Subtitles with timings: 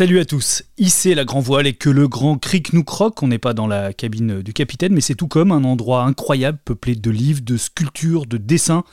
[0.00, 0.62] Salut à tous.
[0.78, 3.66] Hisser la grand voile et que le grand cric nous croque, on n'est pas dans
[3.66, 7.58] la cabine du capitaine, mais c'est tout comme un endroit incroyable peuplé de livres, de
[7.58, 8.84] sculptures, de dessins.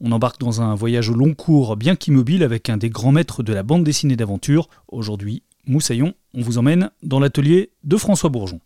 [0.00, 3.42] On embarque dans un voyage au long cours, bien qu'immobile, avec un des grands maîtres
[3.42, 4.68] de la bande dessinée d'aventure.
[4.86, 8.60] Aujourd'hui, Moussaillon, on vous emmène dans l'atelier de François Bourgeon.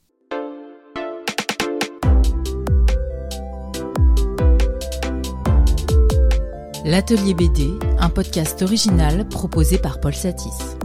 [6.84, 10.76] L'Atelier BD, un podcast original proposé par Paul Satis.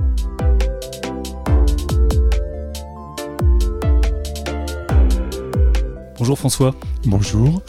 [6.24, 6.74] Bonjour François.
[7.04, 7.62] Bonjour.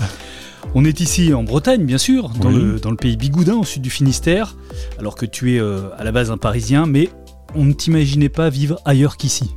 [0.76, 3.82] On est ici en Bretagne, bien sûr, dans, le, dans le pays Bigoudin, au sud
[3.82, 4.54] du Finistère,
[4.96, 7.10] alors que tu es euh, à la base un Parisien, mais
[7.56, 9.50] on ne t'imaginait pas vivre ailleurs qu'ici.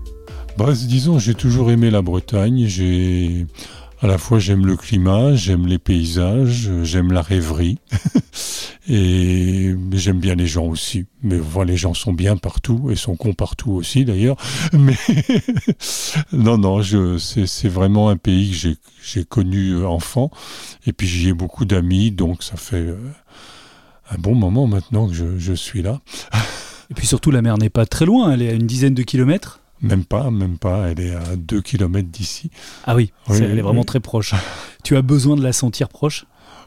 [0.58, 2.66] Bah, disons, j'ai toujours aimé la Bretagne.
[2.66, 3.46] J'ai
[4.02, 7.80] à la fois j'aime le climat, j'aime les paysages, j'aime la rêverie
[8.90, 11.06] et j'aime bien les gens aussi.
[11.24, 14.38] Mais voilà, les gens sont bien partout et sont cons partout aussi d'ailleurs.
[14.74, 14.96] Mais
[16.32, 16.82] non, non,
[17.18, 20.30] c'est vraiment un pays que j'ai connu euh, enfant
[20.86, 22.98] et puis j'y ai beaucoup d'amis, donc ça fait euh,
[24.12, 26.02] un bon moment maintenant que je, je suis là.
[26.92, 29.04] et puis surtout, la mer n'est pas très loin, elle est à une dizaine de
[29.04, 29.60] kilomètres.
[29.82, 30.90] Même pas, même pas.
[30.90, 32.50] Elle est à 2 km d'ici.
[32.86, 34.34] Ah oui, elle est vraiment très proche.
[34.84, 36.26] tu as besoin de la sentir proche?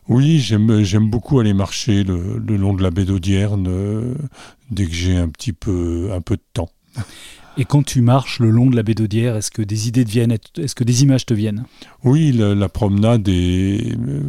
[0.09, 4.15] Oui, j'aime beaucoup aller marcher le, long de la baie d'Audierne euh,
[4.71, 6.71] dès que j'ai un petit peu, un peu de temps.
[7.61, 10.11] Et quand tu marches le long de la baie d'Audière, est-ce que des idées te
[10.11, 11.65] viennent Est-ce que des images te viennent?
[12.03, 13.79] Oui, la, promenade euh,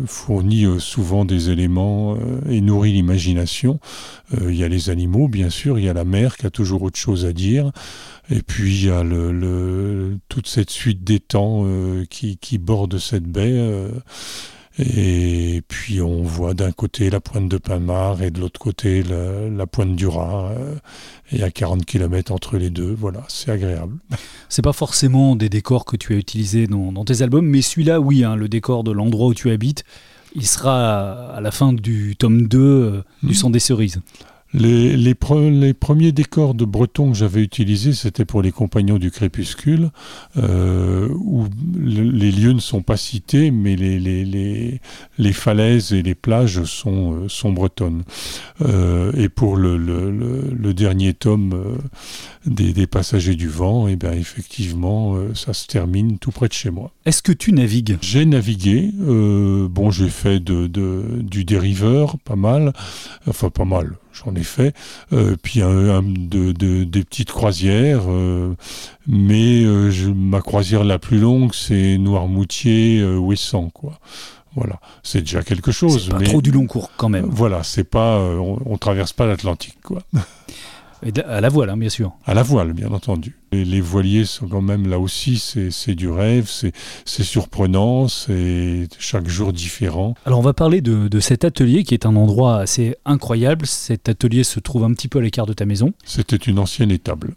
[0.06, 2.18] fournit euh, souvent des éléments
[2.50, 3.80] et nourrit l'imagination.
[4.42, 6.84] Il y a les animaux, bien sûr, il y a la mer qui a toujours
[6.84, 7.72] autre chose à dire.
[8.30, 9.04] Et puis il y a
[10.30, 13.58] toute cette suite d'étangs euh, qui, qui borde cette baie.
[13.58, 13.90] Euh,
[14.80, 19.68] et puis on voit d'un côté la pointe de Pinmar et de l'autre côté la,
[19.68, 20.08] pointe du.
[20.08, 20.76] Euh,
[21.32, 22.96] et il y a 40 km entre les deux.
[22.98, 23.98] Voilà, c'est agréable.
[24.50, 28.24] C'est pas forcément des décors que tu as utilisés dans, tes albums, mais celui-là, oui,
[28.24, 29.86] hein, le décor de l'endroit où tu habites,
[30.36, 33.34] il sera à la fin du tome 2 du mmh.
[33.34, 34.02] Sang des cerises.
[34.54, 39.92] Les, les, premiers décors de breton que j'avais utilisés, c'était pour les Compagnons du Crépuscule,
[40.36, 41.46] euh, où
[41.80, 47.54] les lieux ne sont pas cités, mais les, falaises et les plages sont, euh, sont
[47.54, 48.04] bretonnes.
[48.62, 51.78] Euh, et pour le, le, le, dernier tome
[52.46, 56.54] des, des, Passagers du Vent, et eh bien effectivement, ça se termine tout près de
[56.54, 56.92] chez moi.
[57.06, 57.98] Est-ce que tu navigues?
[58.02, 58.92] J'ai navigué.
[59.00, 62.74] bon, j'ai fait de, de, du dériveur, pas mal.
[63.28, 64.74] Enfin, pas mal j'en ai fait,
[65.14, 68.56] euh, puis un, de, des petites croisières, euh,
[69.08, 74.00] mais euh, ma croisière la plus longue, c'est Noirmoutier-Ouessant, quoi.
[74.56, 76.10] Voilà, c'est déjà quelque chose.
[76.10, 77.28] Pas trop du long cours quand même.
[77.30, 80.02] Voilà, c'est pas, on, on traverse pas l'Atlantique, quoi.
[81.28, 82.14] à la voile, hein, bien sûr.
[82.26, 83.38] À la voile, bien entendu.
[83.52, 89.28] Et les voiliers sont quand même là aussi, c'est du rêve, c'est surprenant, c'est chaque
[89.28, 90.16] jour différent.
[90.26, 93.66] Alors on va parler de, de, cet atelier qui est un endroit assez incroyable.
[93.66, 95.94] Cet atelier se trouve un petit peu à l'écart de ta maison.
[96.06, 97.36] C'était une ancienne étable.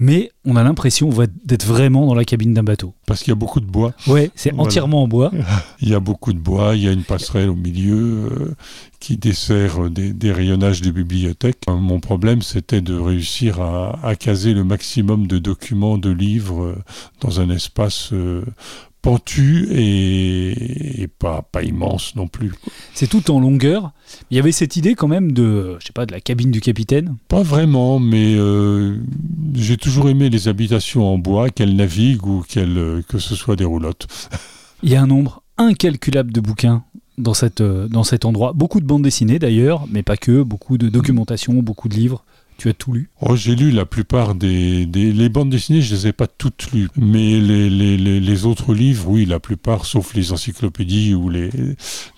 [0.00, 1.10] Mais on a l'impression
[1.44, 2.94] d'être vraiment dans la cabine d'un bateau.
[3.06, 3.92] Parce qu'il y a beaucoup de bois.
[4.06, 5.30] Oui, c'est entièrement en bois.
[5.82, 8.54] il y a beaucoup de bois, il y a une passerelle au milieu euh,
[8.98, 11.58] qui dessert des, rayonnages des bibliothèques.
[11.68, 16.76] Mon problème, c'était de réussir à, caser le maximum de documents, de livres euh,
[17.20, 18.42] dans un espace euh,
[19.02, 22.52] pentu et, pas, pas immense non plus.
[22.94, 23.92] C'est tout en longueur.
[24.30, 26.60] Il y avait cette idée quand même de, je sais pas, de la cabine du
[26.60, 27.16] capitaine?
[27.28, 28.98] Pas vraiment, mais euh,
[29.54, 33.64] j'ai toujours aimé les habitations en bois, qu'elles naviguent ou qu'elles, que ce soit des
[33.64, 34.06] roulottes.
[34.82, 36.84] Il y a un nombre incalculable de bouquins
[37.18, 38.52] dans, cette, euh, dans cet endroit.
[38.52, 42.24] Beaucoup de bandes dessinées d'ailleurs, mais pas que, beaucoup de documentation, beaucoup de livres.
[42.60, 45.98] Tu as tout lu oh, J'ai lu la plupart des, Les bandes dessinées, je ne
[45.98, 46.90] les ai pas toutes lues.
[46.94, 51.48] Mais les, les, les, autres livres, oui, la plupart, sauf les encyclopédies ou les,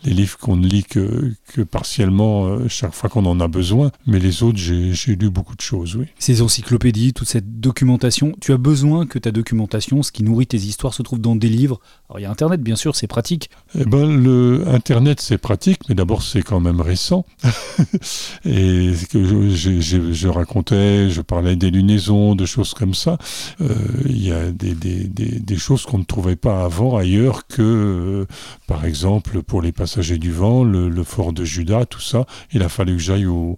[0.02, 3.92] les livres qu'on ne lit que, que partiellement euh, chaque fois qu'on en a besoin.
[4.08, 6.06] Mais les autres, j'ai lu beaucoup de choses, oui.
[6.18, 10.56] Ces encyclopédies, toute cette documentation, tu as besoin que ta documentation, ce qui nourrit tes
[10.56, 11.78] histoires, se trouve dans des livres.
[12.08, 13.48] Alors il y a Internet, bien sûr, c'est pratique.
[13.78, 17.24] Eh ben, le Internet, c'est pratique, mais d'abord, c'est quand même récent.
[18.44, 23.18] Et que je racontais, je parlais des lunaisons, de choses comme ça.
[23.60, 23.74] Euh,
[24.06, 28.26] il y a des, choses qu'on ne trouvait pas avant ailleurs que, euh,
[28.66, 32.26] par exemple, pour les passagers du vent, le, fort de Judas, tout ça.
[32.52, 33.56] Il a fallu que j'aille aux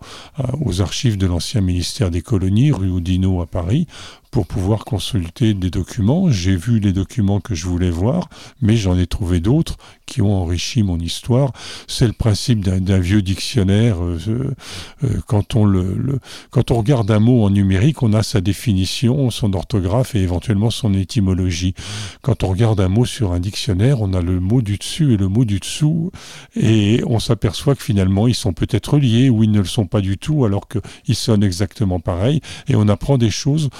[0.81, 3.87] archives de l'ancien ministère des colonies, rue Oudinot à Paris,
[4.35, 6.29] pour pouvoir consulter des documents.
[6.29, 8.29] J'ai vu les documents que je voulais voir,
[8.61, 9.77] mais j'en ai trouvé d'autres
[10.07, 11.53] qui ont enrichi mon histoire.
[11.87, 14.03] C'est le principe d'un vieux dictionnaire.
[14.03, 14.19] Euh,
[15.05, 16.19] euh, quand, on le,
[16.51, 20.71] quand on regarde un mot en numérique, on a sa définition, son orthographe et éventuellement
[20.71, 21.75] son étymologie.
[22.21, 25.17] Quand on regarde un mot sur un dictionnaire, on a le mot du dessus et
[25.17, 26.11] le mot du dessous,
[26.57, 30.01] et on s'aperçoit que finalement ils sont peut-être liés ou ils ne le sont pas
[30.01, 33.71] du tout, alors qu'ils sonnent exactement pareil, et on apprend des choses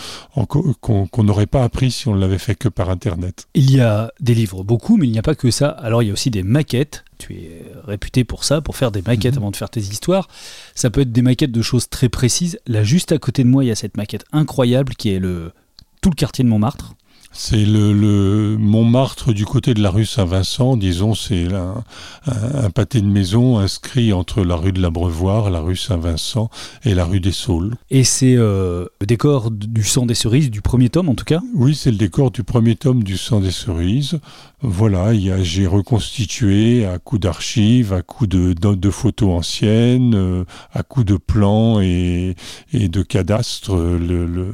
[0.47, 3.47] qu'on n'aurait pas appris si on l'avait fait que par Internet.
[3.55, 5.69] Il y a des livres, beaucoup, mais il n'y a pas que ça.
[5.69, 7.05] Alors il y a aussi des maquettes.
[7.19, 9.43] Tu es réputé pour ça, pour faire des maquettes mhm.
[9.43, 10.29] avant de faire tes histoires.
[10.75, 12.59] Ça peut être des maquettes de choses très précises.
[12.67, 15.53] Là, juste à côté de moi, il y a cette maquette incroyable qui est le
[16.01, 16.95] tout le quartier de Montmartre.
[17.37, 21.83] C'est le, Montmartre du côté de la rue Saint-Vincent, disons, c'est un,
[22.27, 26.49] un, pâté de maison inscrit entre la rue de l'Abreuvoir, la rue Saint-Vincent
[26.85, 27.75] et la rue des Saules.
[27.91, 31.41] Et c'est euh, le décor du sang des cerises, du premier tome en tout cas?
[31.55, 34.21] Oui, c'est le décor du premier tome du sang des cerises.
[34.63, 41.05] Voilà, j'ai reconstitué à coups d'archives, à coups de, de, photos anciennes, euh, à coups
[41.05, 42.37] de plans et,
[42.73, 44.53] et de cadastres, le, le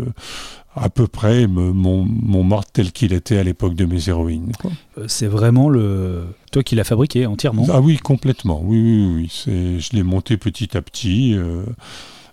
[0.75, 4.53] à peu près mon, mon tel qu'il était à l'époque de mes héroïnes.
[4.99, 8.61] Euh, c'est vraiment le toi qui l'as fabriqué entièrement Ah oui, complètement.
[8.63, 9.79] Oui, oui, oui.
[9.81, 11.35] Je l'ai monté petit à petit.
[11.35, 11.65] Euh,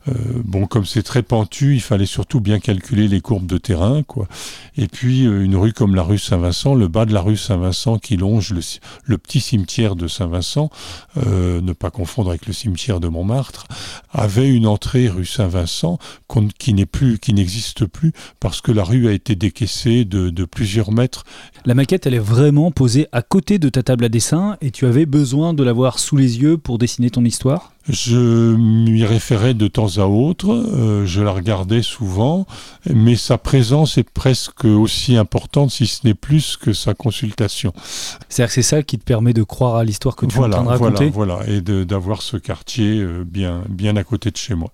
[0.07, 0.13] euh,
[0.43, 4.27] bon, comme c'est très pentu, il fallait surtout bien calculer les courbes de terrain, quoi.
[4.77, 7.97] Et puis euh, une rue comme la rue Saint-Vincent, le bas de la rue Saint-Vincent
[7.97, 8.53] qui longe
[9.05, 10.69] le, petit cimetière de Saint-Vincent,
[11.17, 13.67] euh, ne pas confondre avec le cimetière de Montmartre,
[14.11, 15.99] avait une entrée rue Saint-Vincent
[16.59, 20.45] qui n'est plus, qui n'existe plus parce que la rue a été décaissée de, de
[20.45, 21.23] plusieurs mètres.
[21.65, 24.85] La maquette, elle est vraiment posée à côté de ta table à dessin et tu
[24.85, 27.71] avais besoin de l'avoir sous les yeux pour dessiner ton histoire?
[27.89, 32.45] Je m'y référais de temps à autre, euh, je la regardais souvent,
[32.93, 37.73] mais sa présence est presque aussi importante, si ce n'est plus que sa consultation.
[38.27, 40.59] C'est-à-dire que c'est ça qui te permet de croire à l'histoire que tu voilà, es
[40.59, 44.31] en train de raconter Voilà, voilà et d'avoir ce quartier euh, bien, bien à côté
[44.31, 44.71] de chez moi.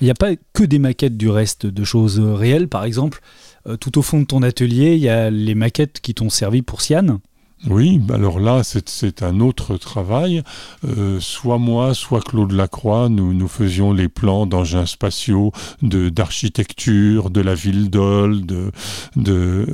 [0.00, 3.20] Il n'y a pas que des maquettes du reste de choses réelles, par exemple.
[3.66, 6.62] Euh, tout au fond de ton atelier, il y a les maquettes qui t'ont servi
[6.62, 7.20] pour Sian.
[7.68, 10.42] Oui, alors là, c'est un autre travail.
[10.88, 15.52] Euh, soit moi, soit Claude Lacroix, nous, nous faisions les plans d'engins spatiaux,
[15.82, 18.72] d'architecture, de, la ville d'Ol, de,
[19.16, 19.66] de,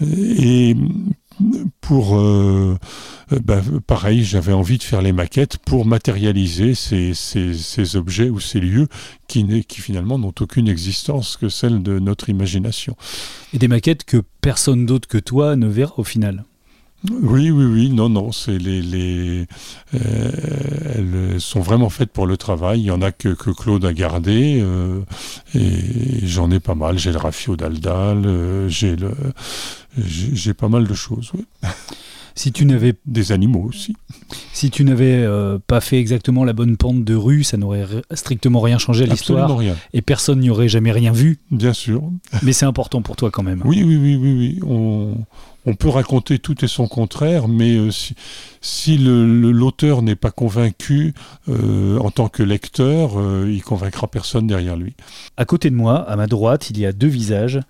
[0.00, 0.74] et
[1.80, 2.78] pour euh,
[3.44, 8.88] ben, pareil, j'avais envie de faire les maquettes pour matérialiser ces objets ou ces lieux
[9.28, 12.96] qui, qui finalement n'ont aucune existence que celle de notre imagination.
[13.52, 16.44] Et des maquettes que personne d'autre que toi ne verra au final.
[17.08, 19.46] Oui, oui, oui, non, non, c'est les, les
[19.94, 22.80] euh, elles sont vraiment faites pour le travail.
[22.80, 25.00] Il y en a que, Claude a gardé euh,
[25.54, 26.98] et j'en ai pas mal.
[26.98, 29.12] J'ai le Rafio d'Aldal, euh, j'ai le,
[29.96, 31.30] j'ai pas mal de choses.
[31.34, 31.46] Oui.
[32.34, 33.96] Si tu n'avais des animaux aussi.
[34.52, 35.26] Si tu n'avais
[35.66, 39.60] pas fait exactement la bonne pente de rue, ça n'aurait strictement rien changé à l'histoire.
[39.92, 41.38] Et personne n'y aurait jamais rien vu.
[41.50, 42.02] Bien sûr.
[42.42, 43.62] Mais c'est important pour toi quand même.
[43.64, 44.60] Oui, oui, oui, oui, oui.
[44.66, 45.14] On,
[45.66, 47.90] on peut raconter tout et son contraire, mais euh,
[48.60, 51.14] si, l'auteur n'est pas convaincu
[51.48, 54.94] euh, en tant que lecteur, euh, il convaincra personne derrière lui.
[55.36, 57.60] À côté de moi, à ma droite, il y a deux visages.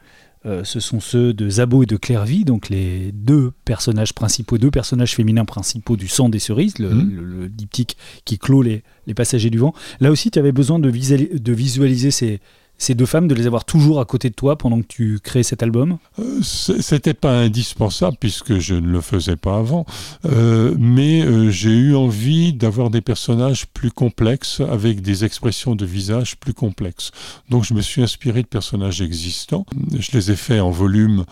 [0.44, 5.14] Ce sont ceux de Zabo et de Clairvy, donc les deux personnages principaux, deux personnages
[5.14, 7.48] féminins principaux du sang des cerises, le, mmh.
[7.48, 8.82] diptyque qui clôt les,
[9.14, 9.74] passagers du vent.
[10.00, 12.40] Là aussi, tu avais besoin de, de visualiser ces,
[12.80, 15.42] ces deux femmes, de les avoir toujours à côté de toi pendant que tu crées
[15.42, 19.84] cet album euh, C'était pas indispensable puisque je ne le faisais pas avant,
[20.24, 25.84] euh, mais euh, j'ai eu envie d'avoir des personnages plus complexes avec des expressions de
[25.84, 27.10] visage plus complexes.
[27.50, 29.66] Donc je me suis inspiré de personnages existants.
[29.98, 31.26] Je les ai faits en volume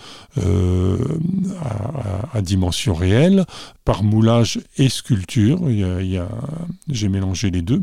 [2.34, 3.46] à, dimension réelle,
[3.86, 5.70] par moulage et sculpture.
[5.70, 6.22] Il
[6.90, 7.82] j'ai mélangé les deux.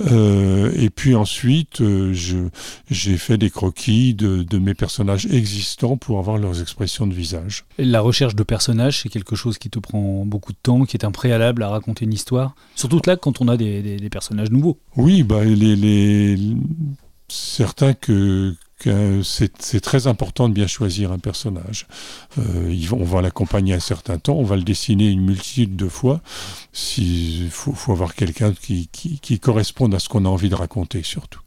[0.00, 2.48] et puis ensuite, je
[2.94, 7.64] j'ai fait des croquis de, mes personnages existants pour avoir leurs expressions de visage.
[7.78, 11.04] la recherche de personnages, c'est quelque chose qui te prend beaucoup de temps, qui est
[11.04, 12.54] un préalable à raconter une histoire.
[12.74, 14.78] Surtout là, quand on a des, personnages nouveaux.
[14.96, 16.36] Oui, bah, les,
[17.28, 18.54] certains que,
[19.22, 21.86] c'est très important de bien choisir un personnage.
[22.38, 26.20] Euh, on va l'accompagner un certain temps, on va le dessiner une multitude de fois.
[26.98, 31.02] Il faut, avoir quelqu'un qui, qui, qui corresponde à ce qu'on a envie de raconter
[31.02, 31.40] surtout.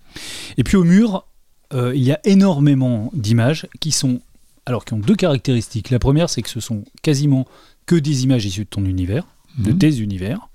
[0.57, 1.25] Et puis au mur,
[1.73, 4.21] euh, il y a énormément d'images qui sont
[4.65, 5.89] alors qui ont deux caractéristiques.
[5.91, 7.47] La première, c'est que ce sont quasiment
[7.85, 9.25] que des images issues de ton univers,
[9.57, 9.77] de mhm.
[9.77, 10.49] tes univers.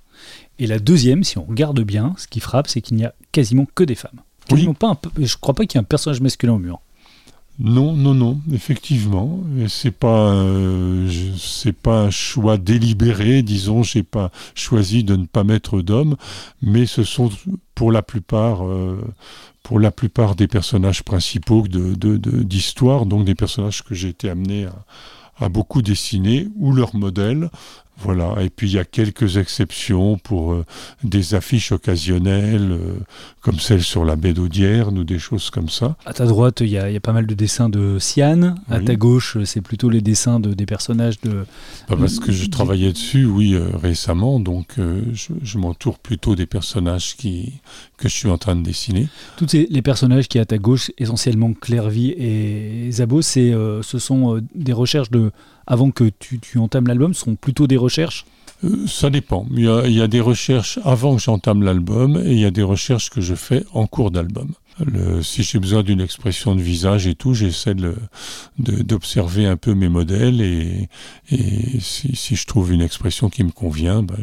[0.58, 3.66] Et la deuxième, si on regarde bien, ce qui frappe, c'est qu'il n'y a quasiment
[3.74, 4.20] que des femmes.
[4.48, 6.80] pas je ne crois pas qu'il y ait un personnage masculin au mur.
[7.58, 9.40] Non, non, non, effectivement.
[9.68, 13.82] C'est pas, euh, c'est pas un choix délibéré, disons.
[13.82, 16.16] J'ai pas choisi de ne pas mettre d'hommes,
[16.62, 17.30] mais ce sont
[17.74, 18.98] pour la plupart, euh,
[19.62, 24.66] pour la plupart des personnages principaux d'histoire, donc des personnages que j'ai été amené
[25.38, 27.50] à beaucoup dessiner ou leurs modèles
[27.98, 30.64] voilà, et puis il y a quelques exceptions pour euh,
[31.04, 32.94] des affiches occasionnelles, euh,
[33.42, 35.96] comme celle sur la baie d'Audière, ou des choses comme ça.
[36.04, 38.56] À ta droite, il y, a pas mal de dessins de Sian.
[38.70, 41.44] À ta gauche, c'est plutôt les dessins de, des personnages de.
[41.86, 47.52] parce que je travaillais dessus, oui, euh, récemment, donc je, m'entoure plutôt des personnages qui,
[47.98, 49.08] que je suis en train de dessiner.
[49.36, 54.72] Tous les personnages qui à ta gauche, essentiellement Clairvy et Zabo, c'est, ce sont des
[54.72, 55.30] recherches de
[55.66, 58.24] avant que tu, entames l'album sont plutôt des recherches?
[58.64, 59.46] Euh, ça dépend.
[59.52, 63.10] Il y, a, des recherches avant que j'entame l'album et il y a des recherches
[63.10, 64.52] que je fais en cours d'album.
[65.22, 67.74] si j'ai besoin d'une expression de visage et tout, j'essaie
[68.58, 70.88] d'observer un peu mes modèles et,
[71.80, 74.18] si, je trouve une expression qui me convient, ben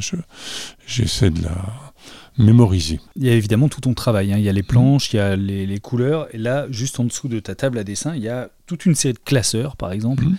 [0.88, 1.92] j'essaie de la
[2.38, 3.02] mémoriser.
[3.18, 4.32] Il y a évidemment tout ton travail.
[4.32, 4.38] Hein.
[4.38, 6.34] Il y a les planches, il y a les, couleurs.
[6.34, 8.96] Et là, juste en dessous de ta table à dessin, il y a toute une
[8.96, 10.24] série de classeurs, par exemple.
[10.24, 10.38] Mhm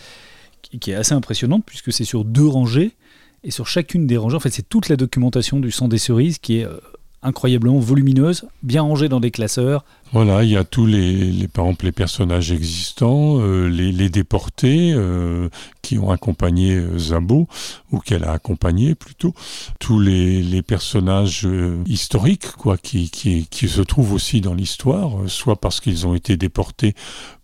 [0.81, 2.97] qui est assez impressionnante puisque c'est sur deux rangées
[3.43, 6.39] et sur chacune des rangées, en fait, c'est toute la documentation du sang des cerises
[6.39, 6.77] qui est euh,
[7.23, 9.85] incroyablement volumineuse, bien rangée dans des classeurs.
[10.13, 15.49] Voilà, il y a tous les, par exemple, les personnages existants, euh, les, déportés euh,
[15.81, 17.49] qui ont accompagné Zabo,
[17.93, 19.33] ou qu'elle a accompagné plutôt,
[19.79, 21.49] tous les, personnages
[21.87, 26.95] historiques quoi, qui, qui se trouvent aussi dans l'histoire, soit parce qu'ils ont été déportés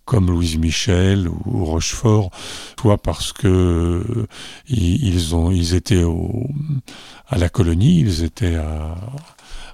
[0.06, 2.30] comme Louise Michel ou Rochefort,
[2.80, 4.26] soit parce que euh,
[4.68, 6.04] ils, ont, ils étaient
[7.28, 8.94] à la colonie, ils étaient à,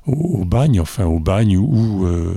[0.06, 2.34] au, bagne, enfin au bagne ou euh,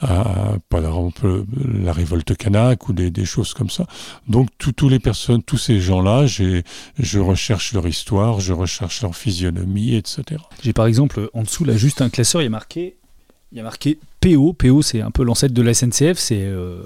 [0.00, 1.44] à, par exemple
[1.82, 3.86] la révolte kanak ou des, des choses comme ça.
[4.28, 9.94] Donc tous les personnes, tous ces gens-là, je recherche leur histoire, je recherche leur physionomie,
[9.94, 10.42] etc.
[10.62, 12.96] J'ai par exemple en dessous là juste un classeur, il y a marqué,
[13.52, 14.52] il y a marqué PO.
[14.54, 16.18] PO, c'est un peu l'ancêtre de la SNCF.
[16.18, 16.78] C'est, euh,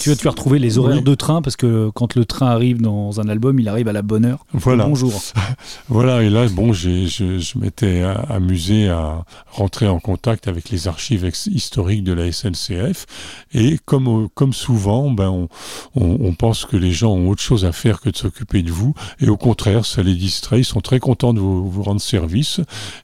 [0.00, 2.80] tu, vas, tu vas retrouver les horaires de train parce que quand le train arrive
[2.80, 4.46] dans un album, il arrive à la bonne heure.
[4.52, 4.86] Voilà.
[4.86, 5.12] Bonjour.
[5.88, 11.28] voilà, et là, bon, je, je m'étais amusé à rentrer en contact avec les archives
[11.46, 13.06] historiques de la SNCF.
[13.52, 15.48] Et comme, comme souvent, ben, on,
[15.94, 18.94] on, pense que les gens ont autre chose à faire que de s'occuper de vous.
[19.20, 20.60] Et au contraire, ça les distrait.
[20.60, 22.60] Ils sont très contents de vous, vous rendre service.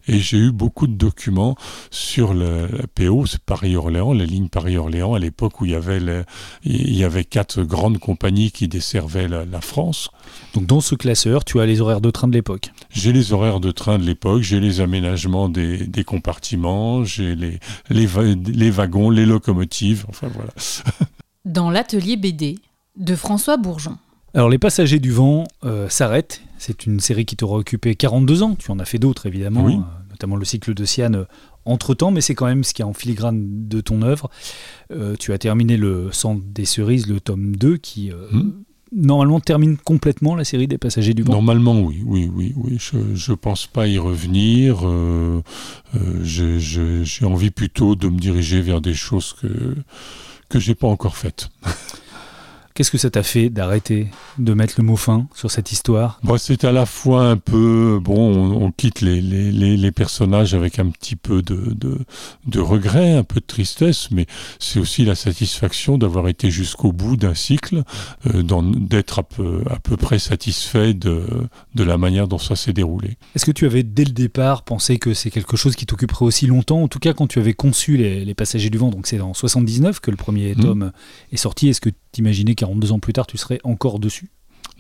[0.06, 1.56] Et j'ai eu beaucoup de documents
[1.90, 3.26] sur la, la PO.
[3.26, 6.00] C'est pareil orléans la ligne Paris-Orléans, à l'époque où il y, avait
[6.62, 10.10] il y avait quatre grandes compagnies qui desservaient la, France.
[10.54, 13.60] Donc dans ce classeur, tu as les horaires de train de l'époque J'ai les horaires
[13.60, 17.58] de train de l'époque, j'ai les aménagements des, compartiments, j'ai les,
[17.90, 20.52] les, wagons, les locomotives, enfin voilà.
[21.44, 22.58] dans l'atelier BD
[22.96, 23.96] de François Bourgeon.
[24.34, 28.54] Alors les passagers du vent euh, s'arrêtent, c'est une série qui t'aura occupé 42 ans,
[28.54, 29.78] tu en as fait d'autres évidemment, euh,
[30.10, 31.24] notamment le cycle de Sienne euh,
[31.64, 34.30] entre-temps, mais c'est quand même ce qui est en filigrane de ton œuvre.
[34.92, 38.52] Euh, tu as terminé le Sang des cerises, le tome 2, qui euh, hmm.
[38.92, 41.32] normalement termine complètement la série des Passagers du vent.
[41.32, 42.78] Normalement, oui, oui, oui, oui.
[42.78, 44.86] Je ne pense pas y revenir.
[44.86, 45.42] Euh,
[46.22, 49.76] j'ai envie plutôt de me diriger vers des choses que
[50.48, 51.48] que j'ai pas encore faites.
[52.80, 54.06] Qu'est-ce que ça t'a fait d'arrêter
[54.38, 56.18] de mettre le mot fin sur cette histoire?
[56.38, 60.88] C'est à la fois un peu, bon, on, quitte les, les, les, personnages avec un
[60.88, 61.98] petit peu de, de,
[62.46, 64.24] de, regret, un peu de tristesse, mais
[64.58, 67.82] c'est aussi la satisfaction d'avoir été jusqu'au bout d'un cycle,
[68.28, 68.42] euh,
[68.78, 71.22] d'être à peu, à peu près satisfait de,
[71.74, 73.18] de la manière dont ça s'est déroulé.
[73.34, 76.46] Est-ce que tu avais dès le départ pensé que c'est quelque chose qui t'occuperait aussi
[76.46, 76.82] longtemps?
[76.82, 79.34] En tout cas, quand tu avais conçu Les, les Passagers du Vent, donc c'est en
[79.34, 80.60] 79 que le premier mmh.
[80.62, 80.92] tome
[81.30, 84.30] est sorti, est-ce que tu imaginais 42 ans plus tard, tu serais encore dessus?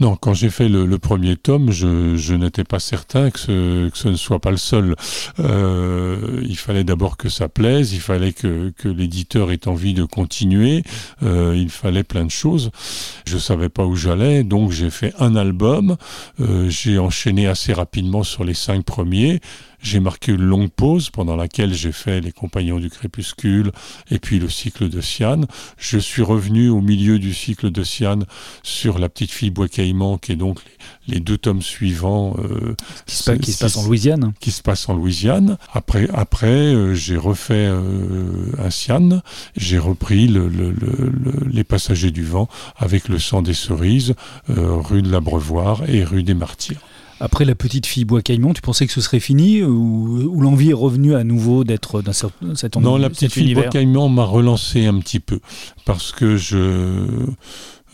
[0.00, 4.38] Non, quand j'ai fait le, premier tome, je, n'étais pas certain que ce, ne soit
[4.38, 4.96] pas le seul.
[5.40, 10.84] Euh, il fallait d'abord que ça plaise, il fallait que, l'éditeur ait envie de continuer,
[11.22, 12.70] euh, il fallait plein de choses.
[13.26, 15.98] Je savais pas où j'allais, donc j'ai fait un album,
[16.40, 19.40] euh, j'ai enchaîné assez rapidement sur les cinq premiers.
[19.82, 23.72] J'ai marqué une longue pause pendant laquelle j'ai fait Les Compagnons du Crépuscule
[24.10, 25.46] et puis le cycle de Siane.
[25.78, 28.26] Je suis revenu au milieu du cycle de Siane
[28.62, 30.60] sur La Petite Fille Bois Caïman, qui est donc
[31.08, 32.36] les, deux tomes suivants.
[32.38, 32.74] Euh,
[33.06, 33.16] qui,
[33.52, 34.32] se, passe en Louisiane.
[34.38, 35.56] Qui se passe en Louisiane.
[35.72, 39.22] Après, après euh, j'ai refait euh, un Siane.
[39.56, 40.50] J'ai repris le,
[41.50, 44.14] Les Passagers du Vent avec Le sang des cerises,
[44.48, 46.80] rue de l'Abreuvoir et rue des Martyrs.
[47.20, 50.74] Après La Petite Fille Bois Caïman, tu pensais que ce serait fini ou, l'envie est
[50.74, 54.98] revenue à nouveau d'être dans cet Non, La Petite Fille Bois Caïman m'a relancé un
[54.98, 55.40] petit peu
[55.84, 56.96] parce que je.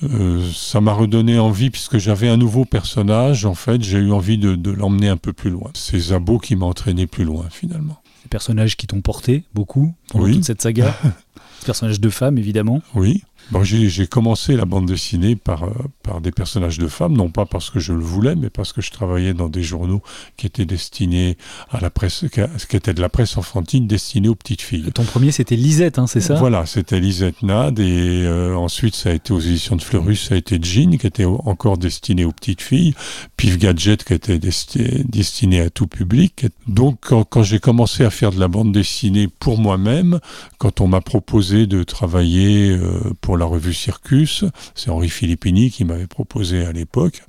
[0.03, 4.37] Euh, ça m'a redonné envie, puisque j'avais un nouveau personnage, en fait, j'ai eu envie
[4.37, 5.71] de, l'emmener un peu plus loin.
[5.73, 8.03] C'est Zabo qui m'a entraîné plus loin, finalement.
[8.23, 10.95] Des personnages qui t'ont porté beaucoup pendant toute cette saga
[11.65, 12.83] Personnages de femmes, évidemment.
[12.95, 13.25] Oui.
[13.53, 15.71] Bon, j'ai commencé la bande dessinée par, euh,
[16.03, 18.81] par des personnages de femmes, non pas parce que je le voulais, mais parce que
[18.83, 20.03] je travaillais dans des journaux
[20.37, 21.37] qui étaient destinés
[21.71, 22.25] à la presse,
[22.69, 24.91] qui était de la presse enfantine destinée aux petites filles.
[24.93, 26.35] Ton premier, c'était Lisette, hein, c'est ça?
[26.35, 30.35] Voilà, c'était Lisette Nad, et euh, ensuite, ça a été aux éditions de Fleurus, ça
[30.35, 32.95] a été Jean, qui était encore destiné aux petites filles,
[33.37, 36.47] Pif Gadget, qui était destiné à tout public.
[36.67, 40.19] Donc, quand, quand j'ai commencé à faire de la bande dessinée pour moi-même,
[40.59, 44.45] quand on m'a proposé de travailler euh, pour la revue Circus.
[44.75, 47.23] C'est Henri Filippini qui m'avait proposé à l'époque.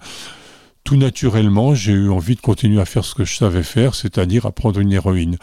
[0.87, 4.45] Tout naturellement, j'ai eu envie de continuer à faire ce que je savais faire, c'est-à-dire
[4.45, 5.37] apprendre une héroïne.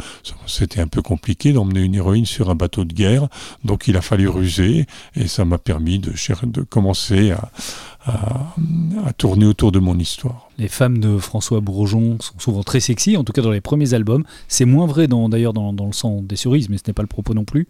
[0.47, 3.29] C'était un peu compliqué d'emmener une héroïne sur un bateau de guerre,
[3.63, 7.51] donc il a fallu ruser, et ça m'a permis de, de commencer à,
[8.07, 10.49] à, tourner autour de mon histoire.
[10.59, 13.95] Les femmes de François Bourgeon sont souvent très sexy, en tout cas dans les premiers
[13.95, 14.25] albums.
[14.49, 17.09] C'est moins vrai d'ailleurs dans, dans, le sang des cerises, mais ce n'est pas le
[17.09, 17.67] propos non plus.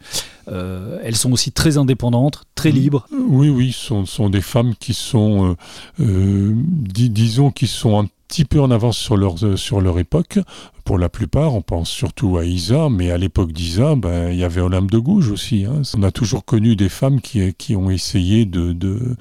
[0.48, 2.74] Euh, elles sont aussi très indépendantes, très mm.
[2.74, 3.06] libres.
[3.28, 8.06] Oui, oui, ce sont, sont, des femmes qui sont, euh, euh, disons, qui sont un
[8.28, 10.38] petit peu en avance sur leur, sur leur époque.
[10.84, 14.44] Pour la plupart, on pense surtout à Isa, mais à l'époque d'Isa, ben, il y
[14.44, 15.64] avait Olympe de Gouges aussi.
[15.64, 15.82] Hein.
[15.96, 19.16] On a toujours connu des femmes qui, qui ont essayé de, de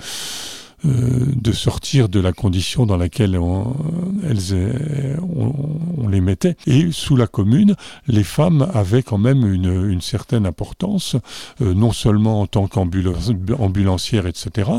[0.84, 3.76] de sortir de la condition dans laquelle on,
[4.28, 6.56] elles, on, les mettait.
[6.68, 7.76] Et sous la commune,
[8.08, 11.16] les femmes avaient quand même une, une certaine importance,
[11.62, 14.72] euh, non seulement en tant qu'ambulancières, etc.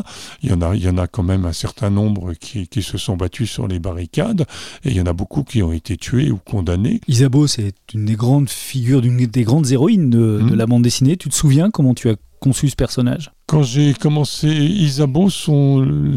[0.42, 2.82] Il y, en a, il y en a quand même un certain nombre qui, qui
[2.82, 4.46] se sont battus sur les barricades,
[4.84, 7.00] et il y en a beaucoup qui ont été tués ou condamnés.
[7.08, 10.54] Isabeau, c'est une des grandes figures, une des grandes héroïnes de, de mmh.
[10.54, 11.16] la bande dessinée.
[11.16, 13.32] Tu te souviens comment tu as conçu ce personnage?
[13.46, 15.28] Quand j'ai commencé Isabeau,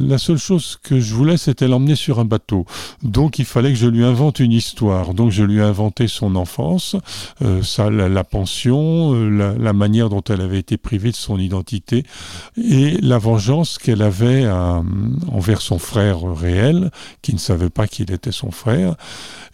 [0.07, 2.65] la seule chose que je voulais, c'était l'emmener sur un bateau.
[3.03, 5.13] Donc il fallait que je lui invente une histoire.
[5.13, 6.95] Donc je lui ai inventé son enfance,
[7.41, 12.05] euh, ça, la, pension, euh, la, manière dont elle avait été privée de son identité
[12.57, 14.47] et la vengeance qu'elle avait
[15.29, 16.91] envers son frère réel,
[17.21, 18.95] qui ne savait pas qu'il était son frère.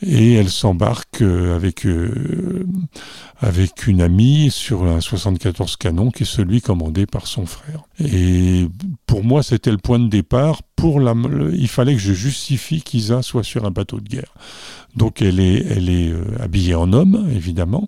[0.06, 1.88] Et elle s'embarque euh, avec,
[3.40, 7.63] avec une amie sur un 74 canon qui est celui commandé par son frère.
[8.00, 8.68] Et
[9.06, 10.62] pour moi, c'était le point de départ.
[10.84, 14.34] Il fallait que je justifie qu'Isa soit sur un bateau de guerre.
[14.96, 15.64] Donc elle est,
[16.12, 17.88] euh, habillée en homme, évidemment,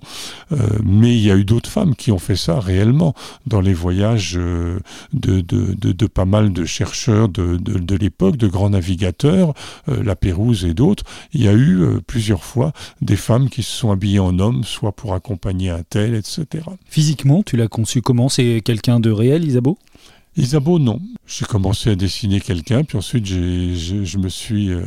[0.52, 3.14] euh, mais il y a eu d'autres femmes qui ont fait ça réellement
[3.46, 4.80] dans les voyages euh,
[5.14, 9.54] de, pas mal de chercheurs de, de l'époque, de grands navigateurs,
[9.88, 11.04] la Pérouse et d'autres.
[11.34, 14.92] Il y a eu plusieurs fois des femmes qui se sont habillées en homme, soit
[14.92, 16.64] pour accompagner un tel, etc.
[16.88, 18.30] Physiquement, tu l'as conçu comment?
[18.30, 19.78] C'est quelqu'un de réel, Isabeau?
[20.38, 21.00] Isabeau, non.
[21.28, 24.84] J'ai commencé à dessiner quelqu'un, puis ensuite je me suis euh,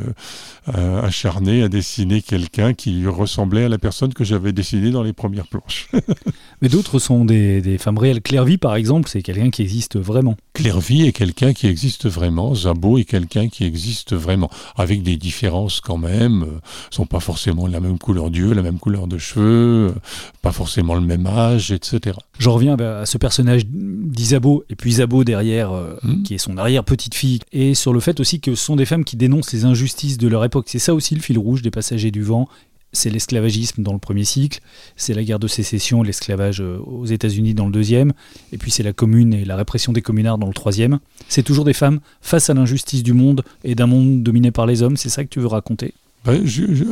[0.77, 5.13] euh, acharné à dessiner quelqu'un qui ressemblait à la personne que j'avais dessinée dans les
[5.13, 5.89] premières planches.
[6.63, 8.21] Mais d'autres sont des, femmes réelles.
[8.21, 10.37] Clairvy, par exemple, c'est quelqu'un qui existe vraiment.
[10.53, 12.55] Clairvy est quelqu'un qui existe vraiment.
[12.55, 16.45] Zabo est quelqu'un qui existe vraiment, avec des différences quand même.
[16.47, 19.95] Ils euh, sont pas forcément la même couleur d'yeux, la même couleur de cheveux,
[20.43, 22.17] pas forcément le même âge, etc.
[22.39, 26.23] Je reviens à ce personnage d'Isabo, et puis Isabeau derrière euh, hmm.
[26.23, 29.17] qui est son arrière-petite-fille, et sur le fait aussi que ce sont des femmes qui
[29.17, 30.67] dénoncent les injustices de leur époque.
[30.69, 32.49] C'est ça aussi le fil rouge des passagers du vent.
[32.93, 34.61] C'est l'esclavagisme dans le premier cycle,
[34.97, 38.15] c'est la guerre de sécession, l'esclavage euh, aux États-Unis dans le deuxième,
[38.51, 40.99] et puis c'est la commune et la répression des communards dans le troisième.
[41.29, 44.83] C'est toujours des femmes face à l'injustice du monde et d'un monde dominé par les
[44.83, 45.93] hommes, c'est ça que tu veux raconter?
[46.25, 46.33] Bah,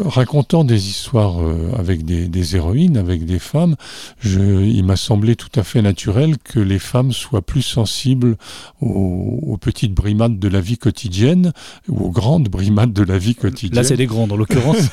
[0.05, 3.77] racontant des histoires euh, avec des, héroïnes, avec des femmes,
[4.25, 8.37] il m'a semblé tout à fait naturel que les femmes soient plus sensibles
[8.81, 11.53] aux, petites brimades de la vie quotidienne
[11.89, 13.83] ou aux grandes brimades de la vie quotidienne.
[13.83, 14.77] Là, c'est des grandes en l'occurrence.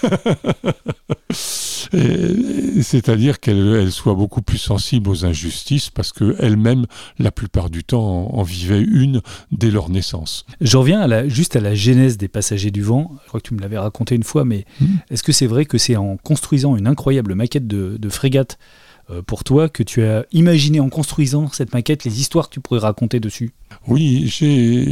[2.81, 6.85] C'est-à-dire qu'elles soient beaucoup plus sensibles aux injustices parce qu'elles-mêmes,
[7.19, 10.45] la plupart du temps, en, vivaient une dès leur naissance.
[10.59, 13.11] Je reviens à la, juste à la genèse des passagers du vent.
[13.23, 14.85] Je crois que tu me l'avais raconté une fois, mais hmm.
[15.09, 18.82] est-ce que c'est vrai que c'est en construisant une incroyable maquette de, frégate euh,
[19.27, 22.79] pour toi que tu as imaginé en construisant cette maquette, les histoires que tu pourrais
[22.79, 23.53] raconter dessus
[23.87, 24.31] oui,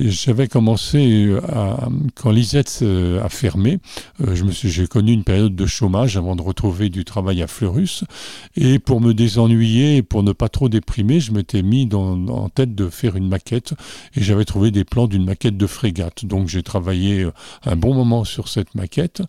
[0.10, 3.80] j'avais commencé euh, à, quand Lisette euh, a fermé.
[4.22, 8.04] Euh, j'ai connu une période de chômage avant de retrouver du travail à Fleurus.
[8.56, 12.76] Et pour me désennuyer et pour ne pas trop déprimer, je m'étais mis en tête
[12.76, 13.74] de faire une maquette
[14.16, 16.26] et j'avais trouvé des plans d'une maquette de frégate.
[16.26, 17.28] Donc j'ai travaillé
[17.66, 19.22] un bon moment sur cette maquette.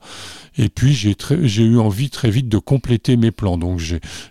[0.58, 3.58] Et puis j'ai, j'ai eu envie très vite de compléter mes plans.
[3.58, 3.80] Donc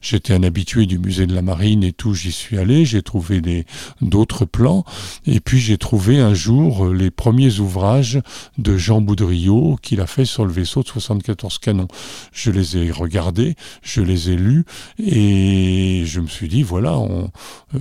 [0.01, 2.13] j'étais habitué du musée de la marine et tout.
[2.13, 2.85] J'y suis allé.
[2.85, 3.65] J'ai trouvé des,
[4.01, 4.83] d'autres plans.
[5.25, 8.19] Et puis j'ai trouvé un jour euh, les premiers ouvrages
[8.57, 11.87] de Jean Boudriot qu'il a fait sur le vaisseau de 74 canons.
[12.31, 14.65] Je les ai regardés, je les ai lus
[14.99, 17.27] et je me suis dit voilà, euh,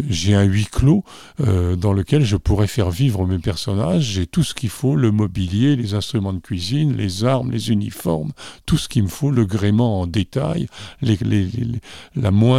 [0.09, 1.05] j'ai un huis clos
[1.41, 4.05] euh, dans lequel je pourrais faire vivre mes personnages.
[4.05, 8.33] J'ai tout ce qu'il faut, le mobilier, les instruments de cuisine, les armes, les uniformes,
[8.67, 10.67] tout ce qu'il me faut, le gréement en détail,
[11.03, 12.50] la moindre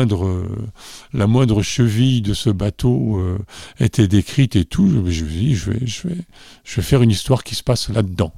[1.13, 3.21] la moindre cheville de ce bateau
[3.79, 4.89] était décrite et tout.
[4.89, 6.17] Je me dit, je vais, je vais,
[6.63, 8.33] je vais faire une histoire qui se passe là-dedans.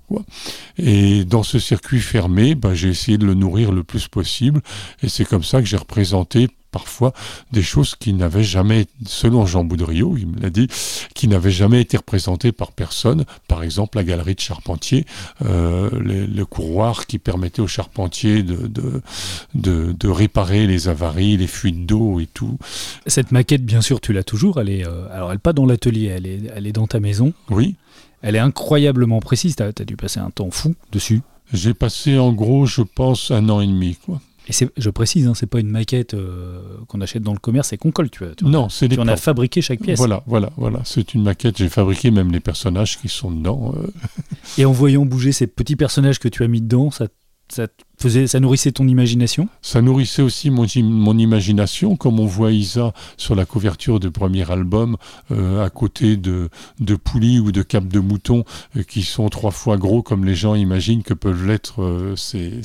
[0.77, 4.61] Et dans ce circuit fermé, ben, j'ai essayé de le nourrir le plus possible.
[5.01, 7.13] Et c'est comme ça que j'ai représenté parfois
[7.53, 10.67] des choses qui n'avaient jamais, selon Jean Boudriot, il me l'a dit,
[11.13, 13.23] qui n'avaient jamais été représentées par personne.
[13.47, 15.05] Par exemple, la galerie de Charpentier,
[15.45, 21.85] euh, le couroir qui permettait aux charpentiers de, de, de, réparer les avaries, les fuites
[21.85, 22.57] d'eau et tout.
[23.05, 24.59] Cette maquette, bien sûr, tu l'as toujours.
[24.59, 26.99] Elle est, euh, alors, elle n'est pas dans l'atelier, elle est, elle est dans ta
[26.99, 27.33] maison.
[27.49, 27.75] Oui.
[28.21, 29.55] Elle est incroyablement précise.
[29.55, 31.21] Tu as, as dû passer un temps fou dessus.
[31.53, 33.95] J'ai passé en gros, je pense, un an et demi.
[34.03, 34.19] Quoi.
[34.47, 37.77] Et je précise, hein, c'est pas une maquette euh, qu'on achète dans le commerce et
[37.77, 38.09] qu'on colle.
[38.09, 38.95] Tu, vois, non, c'est des.
[38.95, 39.97] Tu en as fabriqué chaque pièce.
[39.97, 40.81] Voilà, voilà, voilà.
[40.83, 41.57] C'est une maquette.
[41.57, 43.73] J'ai fabriqué même les personnages qui sont dedans.
[43.77, 43.87] Euh.
[44.57, 47.07] Et en voyant bouger ces petits personnages que tu as mis dedans, ça,
[47.47, 49.47] ça faisait, ça nourrissait ton imagination?
[49.61, 54.51] Ça nourrissait aussi mon, mon, imagination, comme on voit Isa sur la couverture du premier
[54.51, 54.97] album,
[55.31, 56.49] euh, à côté de,
[56.81, 58.43] de poulies ou de capes de moutons
[58.89, 62.61] qui sont trois fois gros, comme les gens imaginent que peuvent l'être ces,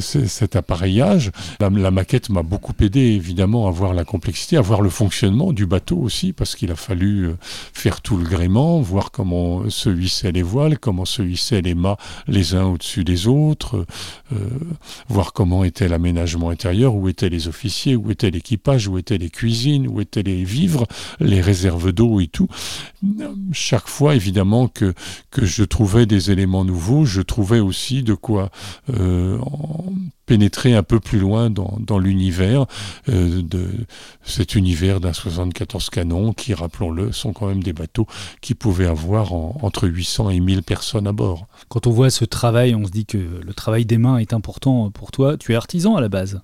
[0.00, 1.30] cet appareillage.
[1.60, 5.66] La, maquette m'a beaucoup aidé, évidemment, à voir la complexité, à voir le fonctionnement du
[5.66, 10.32] bateau aussi, parce qu'il a fallu euh, faire tout le gréement, voir comment se hissaient
[10.32, 13.86] les voiles, comment se hissaient les mâts les uns au-dessus des autres,
[14.32, 14.36] euh,
[15.08, 19.30] voir comment était l'aménagement intérieur, où étaient les officiers, où était l'équipage, où étaient les
[19.30, 20.86] cuisines, où étaient les vivres,
[21.18, 22.48] les réserves d'eau et tout.
[23.52, 24.94] Chaque fois, évidemment, que,
[25.30, 28.50] que je trouvais des éléments nouveaux, je trouvais aussi de quoi
[28.90, 29.38] euh,
[30.26, 32.66] pénétrer un peu plus loin dans, l'univers
[33.08, 33.66] euh, de
[34.22, 38.06] cet univers d'un 74 canons qui, rappelons-le, sont quand même des bateaux
[38.40, 41.46] qui pouvaient avoir entre 800 et 1000 personnes à bord.
[41.68, 44.90] Quand on voit ce travail, on se dit que le travail des mains est important
[44.90, 45.36] pour toi.
[45.36, 46.40] Tu es artisan à la base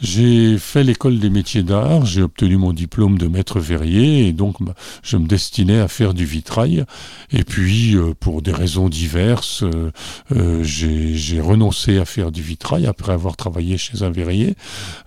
[0.00, 4.60] j'ai fait l'école des métiers d'art, j'ai obtenu mon diplôme de maître verrier et donc
[4.60, 6.84] bah, je me destinais à faire du vitrail.
[7.32, 9.90] Et puis, euh, pour des raisons diverses, euh,
[10.34, 14.56] euh, j'ai renoncé à faire du vitrail après avoir travaillé chez un verrier.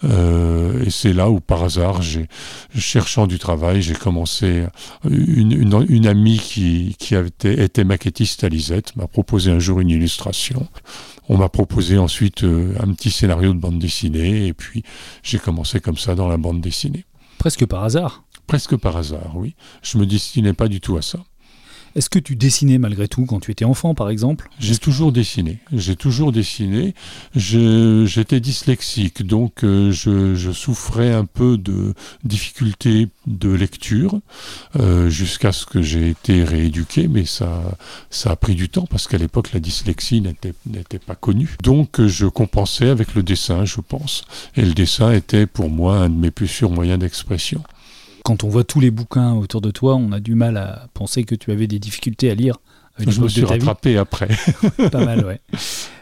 [0.04, 2.02] et c'est là où, par hasard,
[2.78, 4.66] cherchant du travail, j'ai commencé.
[5.10, 10.68] Une, amie qui, été, était maquettiste à Lisette m'a proposé un jour une illustration.
[11.30, 14.84] On m'a proposé ensuite euh, un petit scénario de bande dessinée, et puis
[15.24, 17.06] j'ai commencé comme ça dans la bande dessinée.
[17.38, 19.56] Presque par hasard Presque par hasard, oui.
[19.82, 21.20] Je me destinais pas du tout à ça.
[21.98, 24.50] Est-ce que tu dessinais malgré tout quand tu étais enfant, par exemple?
[24.60, 25.58] J'ai toujours dessiné.
[25.74, 26.94] J'ai toujours dessiné.
[27.36, 34.20] J'étais dyslexique, donc euh, je, souffrais un peu de difficultés de lecture
[34.76, 37.64] euh, jusqu'à ce que j'ai été rééduqué, mais ça,
[38.12, 41.56] ça a pris du temps parce qu'à l'époque la dyslexie n'était pas connue.
[41.64, 44.24] Donc je compensais avec le dessin, je pense.
[44.56, 47.64] Et le dessin était pour moi un de mes plus sûrs moyens d'expression
[48.28, 51.24] quand on voit tous les bouquins autour de toi, on a du mal à penser
[51.24, 52.58] que tu avais des difficultés à lire.
[53.00, 54.28] Je me suis rattrapé après.
[54.92, 55.40] Pas mal, ouais.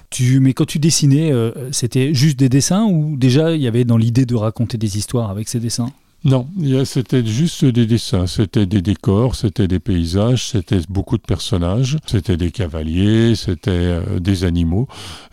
[0.10, 3.84] Tu, mais quand tu dessinais, euh, c'était juste des dessins ou déjà il y avait
[3.84, 5.92] dans l'idée de raconter des histoires avec ces dessins?
[6.24, 6.48] Non,
[6.86, 12.38] c'était juste des dessins, c'était des décors, c'était des paysages, c'était beaucoup de personnages, c'était
[12.38, 14.88] des cavaliers, c'était euh, des animaux,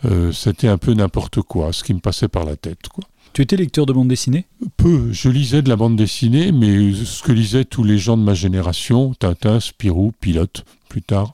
[0.05, 2.87] euh, c'était un peu n'importe quoi, ce qui me passait par la tête.
[2.93, 3.03] Quoi.
[3.33, 4.45] Tu étais lecteur de bande dessinée?
[4.77, 5.11] Peu.
[5.11, 8.35] Je lisais de la bande dessinée, mais ce que lisaient tous les gens de ma
[8.35, 11.33] génération, Tintin, Spirou, Pilote, plus tard,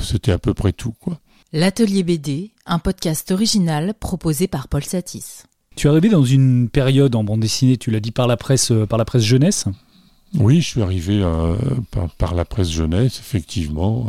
[0.00, 0.94] c'était à peu près tout.
[0.98, 1.20] quoi.
[1.52, 5.44] L'Atelier BD, un podcast original proposé par Paul Satis.
[5.76, 8.70] Tu es arrivé dans une période en bande dessinée, tu l'as dit par la presse,
[8.70, 9.66] euh, par la presse jeunesse?
[10.38, 11.54] Oui, je suis arrivé euh,
[12.16, 14.08] par, la presse jeunesse, effectivement.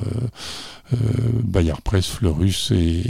[1.44, 3.04] Bayard Presse, Fleurus et,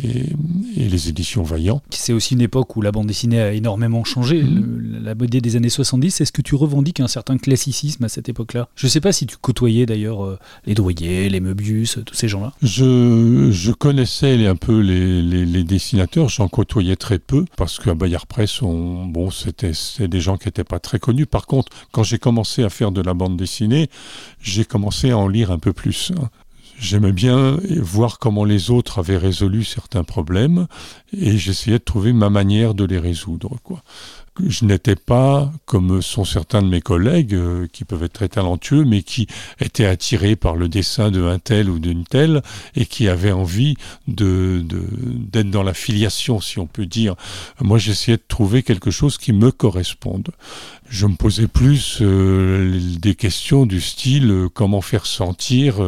[0.75, 1.81] les éditions Vaillant.
[1.89, 5.03] C'est aussi une époque où la bande dessinée a énormément changé, mm.
[5.03, 6.21] la BD des années 70.
[6.21, 8.69] Est-ce que tu revendiques un certain classicisme à cette époque-là?
[8.75, 12.53] Je ne sais pas si tu côtoyais d'ailleurs les Drouillet, les Möbius, tous ces gens-là.
[12.61, 19.29] Je, connaissais un peu les, dessinateurs, j'en côtoyais très peu parce qu'à Bayard Presse, bon,
[19.31, 21.25] c'était des gens qui n'étaient pas très connus.
[21.25, 23.89] Par contre, quand j'ai commencé à faire de la bande dessinée,
[24.41, 26.11] j'ai commencé à en lire un peu plus.
[26.79, 30.67] J'aimais bien voir comment les autres avaient résolu certains problèmes
[31.11, 33.57] et j'essayais de trouver ma manière de les résoudre.
[33.63, 33.81] Quoi
[34.45, 38.85] je n'étais pas, comme sont certains de mes collègues, euh, qui peuvent être très talentueux,
[38.85, 39.27] mais qui
[39.59, 42.41] étaient attirés par le dessin d'un tel ou d'une telle,
[42.75, 43.75] et qui avaient envie
[44.07, 47.15] de, d'être dans la filiation, si on peut dire.
[47.61, 50.29] Moi, j'essayais de trouver quelque chose qui me corresponde.
[50.89, 55.81] Je me posais plus euh, des questions du style euh, comment faire sentir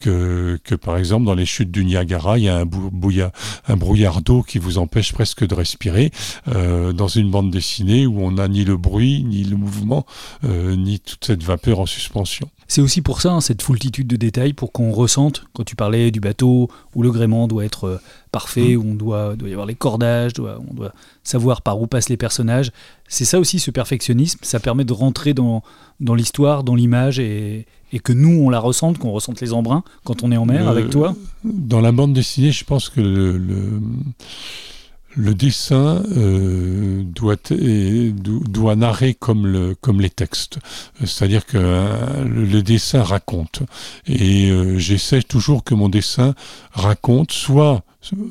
[0.00, 2.68] que, par exemple dans les chutes du Niagara, il y a un,
[3.68, 6.10] un brouillard d'eau qui vous empêche presque de respirer.
[6.48, 10.06] Euh, dans une bande dessinée où on n'a ni le bruit, ni le mouvement,
[10.44, 12.48] euh, ni toute cette vapeur en suspension.
[12.70, 16.12] C'est aussi pour ça, hein, cette foultitude de détails, pour qu'on ressente, quand tu parlais
[16.12, 18.76] du bateau, où le gréement doit être euh, parfait, mm.
[18.76, 20.92] où on doit, doit y avoir les cordages, doit, on doit
[21.24, 22.70] savoir par où passent les personnages.
[23.08, 25.64] C'est ça aussi, ce perfectionnisme, ça permet de rentrer dans,
[25.98, 29.82] dans l'histoire, dans l'image, et, et que nous, on la ressente, qu'on ressente les embruns
[30.04, 33.36] quand on est en mer avec toi Dans la bande dessinée, je pense que le,
[33.36, 33.80] le,
[35.16, 40.58] dessin euh, doit, doit narrer comme, le, comme les textes.
[41.00, 43.62] C'est-à-dire que euh, le, dessin raconte.
[44.06, 46.34] Et euh, j'essaie toujours que mon dessin
[46.72, 47.82] raconte, soit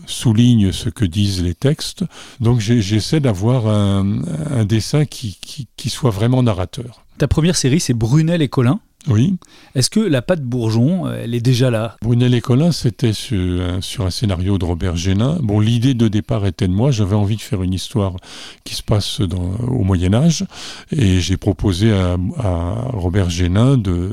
[0.08, 2.04] souligne ce que disent les textes.
[2.40, 7.06] Donc j'essaie d'avoir un, un, dessin qui, qui, qui soit vraiment narrateur.
[7.18, 8.80] Ta première série, c'est Brunel et Colin?
[9.08, 9.36] Oui.
[9.76, 11.96] Est-ce que la patte Bourgeon, euh, elle est déjà là?
[12.02, 15.38] Brunel et Colin, c'était sur, un scénario de Robert Génin.
[15.42, 16.92] Bon, l'idée de départ était de moi.
[16.92, 18.18] J'avais envie de faire une histoire
[18.66, 20.46] qui se passe au Moyen Âge,
[20.92, 22.18] et j'ai proposé à,
[22.94, 24.12] Robert Génin de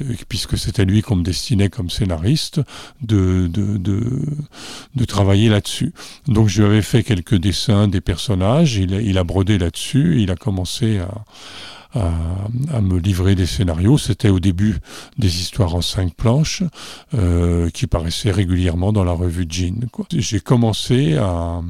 [0.00, 2.60] euh, puisque c'était lui qu'on me destinait comme scénariste,
[3.02, 5.92] de, de, de, travailler là-dessus.
[6.26, 10.30] Donc je lui avais fait quelques dessins des personnages, il, il a brodé là-dessus, il
[10.30, 11.24] a commencé à,
[11.94, 13.98] à, me livrer des scénarios.
[13.98, 14.76] C'était au début
[15.16, 16.62] des histoires en cinq planches
[17.14, 19.88] euh, qui paraissaient régulièrement dans la revue Jean.
[20.12, 21.62] J'ai commencé à,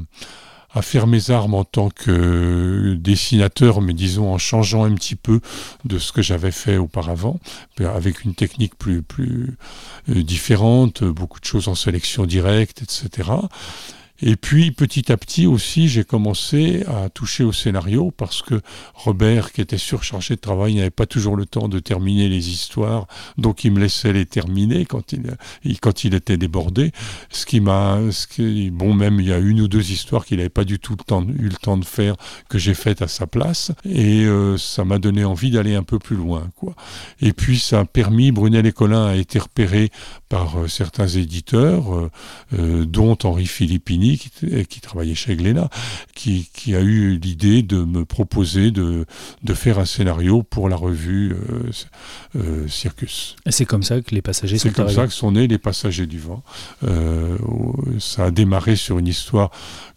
[0.73, 5.41] à faire mes armes en tant que dessinateur, mais disons en changeant un petit peu
[5.85, 7.39] de ce que j'avais fait auparavant,
[7.79, 9.57] avec une technique plus, plus
[10.09, 13.31] euh, différente, beaucoup de choses en sélection directe, etc.
[14.21, 18.61] Et puis petit à petit aussi, j'ai commencé à toucher au scénario parce que
[18.93, 23.07] Robert, qui était surchargé de travail, n'avait pas toujours le temps de terminer les histoires,
[23.37, 26.91] donc il me laissait les terminer quand il, quand il était débordé.
[27.29, 27.99] Ce qui m'a,
[28.71, 31.47] bon, même il y a une ou deux histoires qu'il n'avait pas du tout eu
[31.47, 32.15] le temps de faire
[32.49, 35.99] que j'ai faites à sa place, et euh, ça m'a donné envie d'aller un peu
[35.99, 36.75] plus loin, quoi.
[37.21, 39.91] Et puis ça a permis, Brunel et Colin a été repéré
[40.27, 42.09] par euh, certains éditeurs,
[42.57, 43.45] euh, dont Henri
[44.17, 45.69] Filippini, qui, qui, travaillait chez Glénat,
[46.15, 49.05] qui, qui a eu l'idée de me proposer de,
[49.43, 51.35] de, faire un scénario pour la revue
[52.67, 53.35] Circus.
[53.45, 55.57] Et c'est comme ça que les passagers sont C'est comme ça que sont nés les
[55.57, 56.43] passagers du vent.
[57.99, 59.51] ça a démarré sur une histoire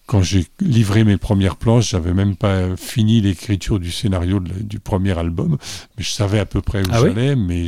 [0.07, 5.17] quand j'ai livré mes premières planches, j'avais même pas fini l'écriture du scénario du premier
[5.17, 5.57] album,
[5.97, 7.67] mais je savais à peu près où ah j'allais, mais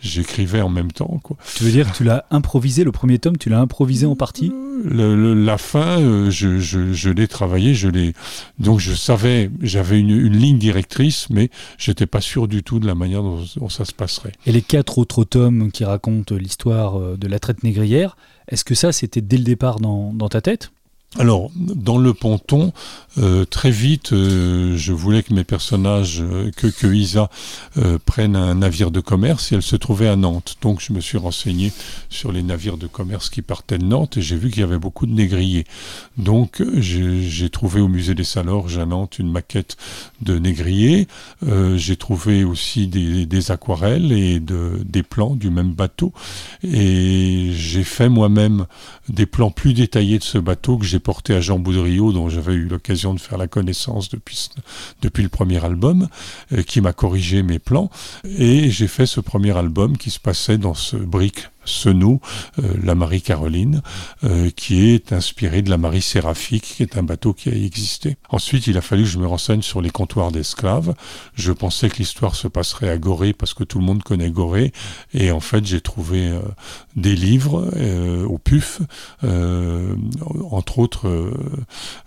[0.00, 1.20] j'écrivais en même temps.
[1.22, 1.36] Quoi.
[1.56, 4.52] Tu veux dire que tu l'as improvisé, le premier tome, tu l'as improvisé en partie?
[4.84, 8.14] La fin, euh, je, je, l'ai travaillé, je l'ai.
[8.58, 12.86] Donc je savais, j'avais une, une, ligne directrice, mais j'étais pas sûr du tout de
[12.86, 14.32] la manière dont, ça se passerait.
[14.46, 18.16] Et les quatre autres tomes qui racontent l'histoire euh, de la traite négrière,
[18.48, 20.70] est-ce que ça, c'était dès le départ dans, dans ta tête?
[21.18, 22.72] Alors, dans le ponton,
[23.18, 27.28] euh, très vite, euh, je voulais que mes personnages, euh, que, que Isa
[28.06, 30.56] prenne un navire de commerce et elle se trouvait à Nantes.
[30.62, 31.72] Donc, je me suis renseigné
[32.10, 34.78] sur les navires de commerce qui partaient de Nantes et j'ai vu qu'il y avait
[34.78, 35.64] beaucoup de négriers.
[36.16, 39.76] Donc, j'ai trouvé au musée des Salorges à Nantes une maquette
[40.22, 41.08] de négriers.
[41.74, 46.12] j'ai trouvé aussi des, aquarelles et de, des plans du même bateau.
[46.62, 48.66] Et j'ai fait moi-même
[49.08, 52.54] des plans plus détaillés de ce bateau que j'ai porté à Jean Boudriot, dont j'avais
[52.54, 54.50] eu l'occasion de faire la connaissance depuis,
[55.02, 56.08] depuis le premier album,
[56.52, 57.90] euh, qui m'a corrigé mes plans.
[58.24, 62.20] Et j'ai fait ce premier album qui se passait dans ce brick Senot,
[62.82, 63.82] la Marie-Caroline,
[64.56, 68.16] qui est inspirée de la Marie Séraphique, qui est un bateau qui a existé.
[68.28, 70.94] Ensuite, il a fallu que je me renseigne sur les comptoirs d'esclaves.
[71.34, 74.72] Je pensais que l'histoire se passerait à Gorée parce que tout le monde connaît Gorée.
[75.14, 76.32] Et en fait, j'ai trouvé
[76.96, 77.70] des livres
[78.26, 78.80] au PUF,
[80.50, 81.32] entre autres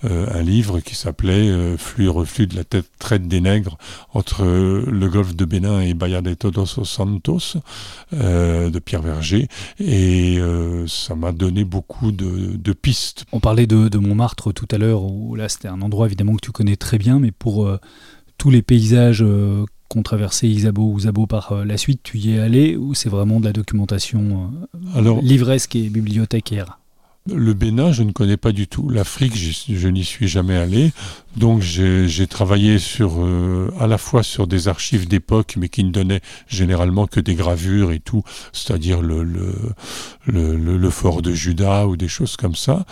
[0.03, 3.77] un livre qui s'appelait Flux et reflux de la tête traite des nègres
[4.13, 7.57] entre le golfe de Bénin et Bahia de Todos Santos
[8.13, 9.47] euh, de Pierre Verger
[9.79, 13.25] et euh, ça m'a donné beaucoup de, pistes.
[13.31, 16.51] On parlait de, Montmartre tout à l'heure où là c'était un endroit évidemment que tu
[16.51, 17.79] connais très bien mais pour euh,
[18.37, 19.23] tous les paysages
[19.89, 23.39] qu'ont traversé Isabeau ou Zabo par la suite, tu y es allé ou c'est vraiment
[23.39, 24.51] de la documentation
[25.21, 26.79] livresque et bibliothécaire?
[27.31, 28.89] le Bénin, je ne connais pas du tout.
[28.89, 30.91] L'Afrique, je n'y suis jamais allé.
[31.35, 35.91] Donc j'ai travaillé sur euh, à la fois sur des archives d'époque, mais qui ne
[35.91, 41.85] donnaient généralement que des gravures et tout, c'est-à-dire le le, le, le, fort de Judas
[41.85, 42.85] ou des choses comme ça,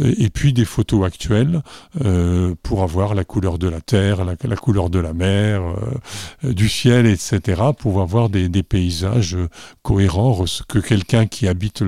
[0.00, 1.62] euh, et puis des photos actuelles
[2.04, 6.52] euh, pour avoir la couleur de la terre, la, la couleur de la mer, euh,
[6.52, 9.36] du ciel, etc., pour avoir des, des paysages
[9.82, 11.82] cohérents, que quelqu'un qui habite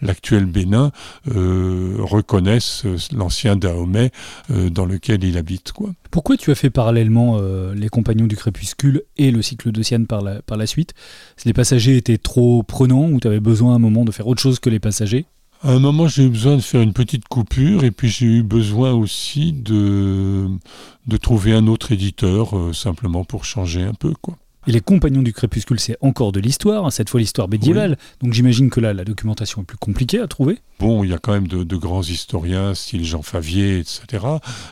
[0.00, 0.90] l'actuel Bénin
[1.26, 4.10] reconnaisse l'ancien Dahomey
[4.48, 5.51] dans lequel il habite.
[6.10, 10.22] Pourquoi tu as fait parallèlement euh, Les Compagnons du Crépuscule et le cycle d'Océane par
[10.22, 10.94] la, par la suite?
[11.44, 14.40] Les passagers étaient trop prenants ou tu avais besoin à un moment de faire autre
[14.40, 15.26] chose que les passagers?
[15.64, 18.42] À un moment, j'ai eu besoin de faire une petite coupure et puis j'ai eu
[18.42, 20.48] besoin aussi de,
[21.06, 24.12] de trouver un autre éditeur, euh, simplement pour changer un peu.
[24.20, 24.36] quoi.
[24.66, 27.98] Et les compagnons du crépuscule, c'est encore de l'histoire, hein, cette fois l'histoire médiévale.
[28.20, 30.58] Donc j'imagine que là, la documentation est plus compliquée à trouver.
[30.82, 34.24] Bon, il y a quand même de, grands historiens, style Jean Favier, etc.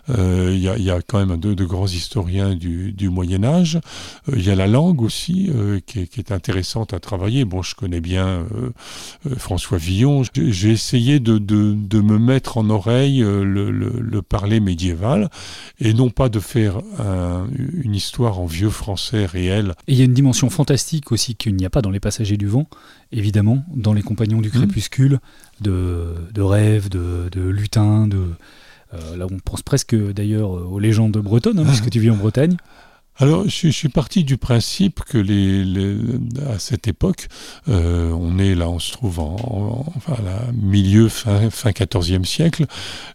[0.08, 3.76] Euh, il, y a, quand même de, grands historiens du, Moyen Âge.
[4.28, 7.44] Euh, il y a la langue aussi, euh, qui, est, intéressante à travailler.
[7.44, 8.44] Bon, je connais bien
[9.36, 10.22] François Villon.
[10.34, 15.30] J'ai essayé de, me mettre en oreille le, parler médiéval,
[15.78, 16.80] et non pas de faire
[17.84, 21.56] une histoire en vieux français réel et il y a une dimension fantastique aussi qu'il
[21.56, 22.68] n'y a pas dans Les Passagers du Vent,
[23.12, 24.52] évidemment, dans Les Compagnons du mmh.
[24.52, 25.20] Crépuscule,
[25.60, 28.24] de, de rêves, de, de lutins, de...
[28.92, 32.56] Euh, là, on pense presque d'ailleurs aux légendes bretonnes, hein, puisque tu vis en Bretagne.
[33.20, 35.62] Alors, je, suis parti du principe que les,
[36.50, 37.28] à cette époque,
[37.68, 40.16] euh, on est là, on se trouve en, enfin,
[40.54, 42.64] milieu fin, fin 14e siècle,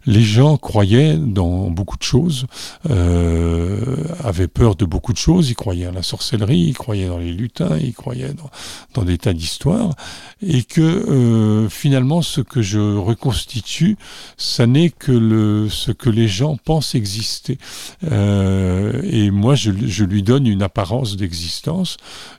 [0.06, 2.46] les gens croyaient dans beaucoup de choses,
[2.88, 7.18] euh, avaient peur de beaucoup de choses, ils croyaient à la sorcellerie, ils croyaient dans
[7.18, 8.50] les lutins, ils croyaient dans,
[8.94, 9.96] dans des tas d'histoires,
[10.40, 13.96] et que euh, finalement, ce que je reconstitue,
[14.36, 17.58] ça n'est que le, ce que les gens pensent exister.
[18.04, 21.96] Euh, et moi, je, je lui donne une apparence d'existence,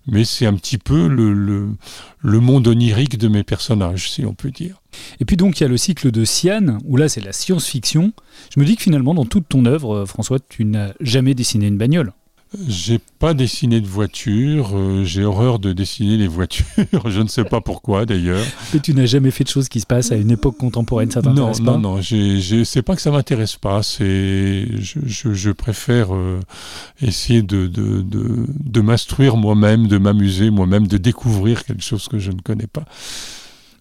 [0.07, 4.51] mais c'est un petit peu le, le, monde onirique de mes personnages, si on peut
[4.51, 4.81] dire.
[5.19, 8.13] Et puis donc il y a le cycle de Sian, où là c'est la science-fiction.
[8.53, 11.67] Je me dis que finalement dans toute ton œuvre, euh, François, tu n'as jamais dessiné
[11.67, 12.13] une bagnole.
[12.67, 16.65] J'ai pas dessiné de voiture, euh, j'ai horreur de dessiner les voitures,
[17.05, 18.45] je ne sais pas pourquoi d'ailleurs.
[18.73, 21.21] Et tu n'as jamais fait de choses qui se passent à une époque contemporaine, ça
[21.21, 24.99] t'intéresse pas Non, non, non, c'est pas que ça m'intéresse pas, c'est je,
[25.33, 26.39] je, préfère euh,
[27.01, 32.17] essayer de, de, de, de m'instruire moi-même, de m'amuser moi-même, de découvrir quelque chose que
[32.17, 32.85] je ne connais pas.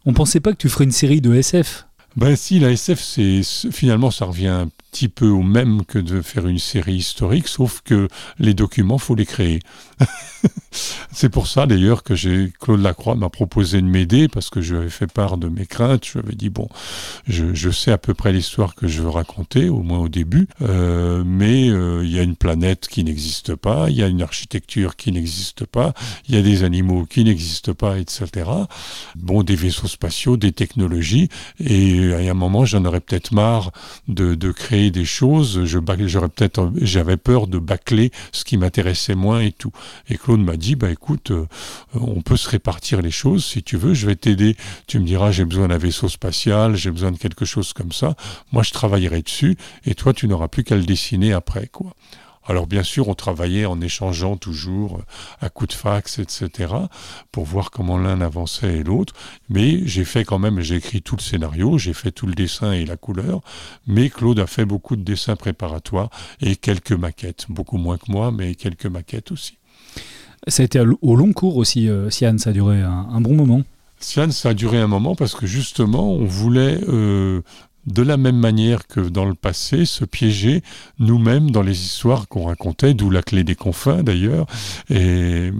[0.04, 1.86] On pensait pas que tu ferais une série de SF
[2.16, 6.22] ben si, la SF, c'est finalement ça revient un petit peu au même que de
[6.22, 9.60] faire une série historique, sauf que les documents, faut les créer.
[11.12, 14.74] c'est pour ça d'ailleurs que j'ai Claude Lacroix m'a proposé de m'aider parce que je
[14.74, 16.04] lui avais fait part de mes craintes.
[16.06, 16.68] Je lui avais dit bon,
[17.26, 21.24] je, sais à peu près l'histoire que je veux raconter, au moins au début, euh,
[21.26, 24.96] mais euh, il y a une planète qui n'existe pas, il y a une architecture
[24.96, 25.92] qui n'existe pas,
[26.28, 28.50] il y a des animaux qui n'existent pas, etc.
[29.14, 31.28] Bon, des vaisseaux spatiaux, des technologies,
[31.60, 33.72] et à un moment j'en aurais peut-être marre
[34.08, 35.64] de créer des choses.
[35.64, 39.72] J'aurais peut-être j'avais peur de bâcler ce qui m'intéressait moins et tout.
[40.08, 41.46] Et Claude m'a dit, bah écoute, euh,
[41.94, 44.56] on peut se répartir les choses si tu veux, je vais t'aider.
[44.86, 48.14] Tu me diras, j'ai besoin d'un vaisseau spatial, j'ai besoin de quelque chose comme ça.
[48.52, 51.94] Moi, je travaillerai dessus, et toi, tu n'auras plus qu'à le dessiner après, quoi.
[52.46, 55.02] Alors bien sûr, on travaillait en échangeant toujours euh,
[55.40, 56.72] à coups de fax, etc.,
[57.32, 59.14] pour voir comment l'un avançait et l'autre.
[59.48, 62.72] Mais j'ai fait quand même, j'ai écrit tout le scénario, j'ai fait tout le dessin
[62.72, 63.40] et la couleur.
[63.86, 68.30] Mais Claude a fait beaucoup de dessins préparatoires et quelques maquettes, beaucoup moins que moi,
[68.30, 69.58] mais quelques maquettes aussi.
[70.48, 73.62] Ça a été au long cours aussi, euh, Sian, ça a duré un, bon moment.
[73.98, 77.42] Sian, ça a duré un moment parce que justement, on voulait, euh,
[77.86, 80.62] de la même manière que dans le passé, se piéger
[80.98, 84.46] nous-mêmes dans les histoires qu'on racontait, d'où la clé des confins d'ailleurs.
[84.90, 85.52] Et,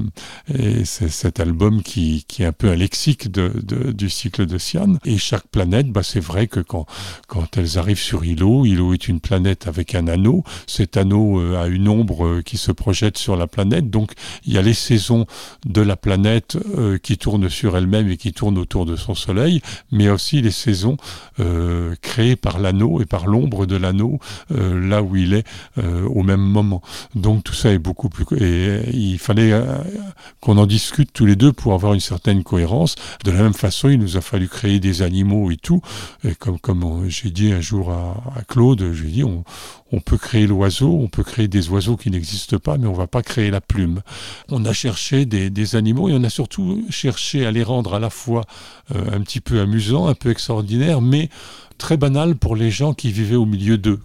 [0.84, 4.94] c'est cet album qui, est un peu un lexique du cycle de Sian.
[5.04, 6.86] Et chaque planète, bah, c'est vrai que quand,
[7.28, 10.44] quand elles arrivent sur Ilo, Ilo est une planète avec un anneau.
[10.66, 13.90] Cet anneau euh, a une ombre euh, qui se projette sur la planète.
[13.90, 14.12] Donc
[14.44, 15.26] il y a les saisons
[15.64, 19.60] de la planète euh, qui tournent sur elle-même et qui tournent autour de son soleil,
[19.90, 20.96] mais aussi les saisons
[22.02, 24.18] créées par l'anneau et par l'ombre de l'anneau
[24.50, 25.44] là où il est
[25.76, 26.82] au même moment.
[27.14, 28.24] Donc tout ça est beaucoup plus...
[28.38, 29.52] Et il fallait
[30.40, 32.96] qu'on en discute tous les deux pour avoir une certaine cohérence.
[33.24, 35.80] De la même façon, il nous a fallu créer des animaux et tout.
[36.60, 39.24] Comme, j'ai dit un jour à, Claude, je lui ai dit,
[39.92, 42.96] on peut créer l'oiseau, on peut créer des oiseaux qui n'existent pas, mais on ne
[42.96, 44.02] va pas créer la plume.
[44.50, 48.10] On a cherché des, animaux et on a surtout cherché à les rendre à la
[48.10, 48.44] fois
[48.94, 51.28] euh, un petit peu amusants, un peu extraordinaires, mais
[51.78, 54.00] très banal pour les gens qui vivaient au milieu d'eux.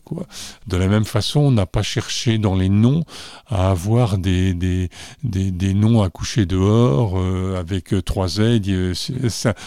[0.67, 3.03] De la même façon, on n'a pas cherché dans les noms
[3.47, 4.89] à avoir des, des,
[5.23, 8.39] des, noms à coucher dehors euh, avec 3 Z,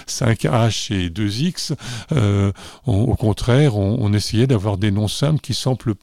[0.06, 1.72] 5 H et 2 X.
[2.12, 2.52] Euh,
[2.86, 5.94] au contraire, on, on essayait d'avoir des noms simples qui semblent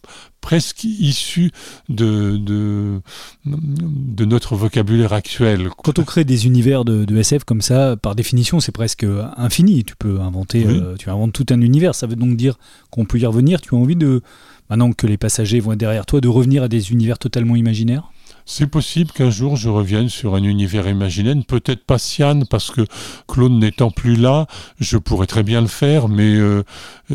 [0.41, 1.51] presque issus
[1.87, 3.01] de, de,
[3.45, 5.69] de, notre vocabulaire actuel.
[5.83, 9.05] Quand on crée des univers de, de SF comme ça, par définition, c'est presque
[9.37, 9.83] infini.
[9.83, 11.95] Tu peux inventer, euh, tu inventes tout un univers.
[11.95, 12.57] Ça veut donc dire
[12.89, 13.61] qu'on peut y revenir.
[13.61, 14.21] Tu as envie de,
[14.69, 18.11] maintenant que les passagers vont être derrière toi, de revenir à des univers totalement imaginaires?
[18.45, 22.81] C'est possible qu'un jour je revienne sur un univers imaginaire, peut-être pas Sian, parce que
[23.27, 24.47] Claude n'étant plus là,
[24.79, 26.63] je pourrais très bien le faire, mais euh,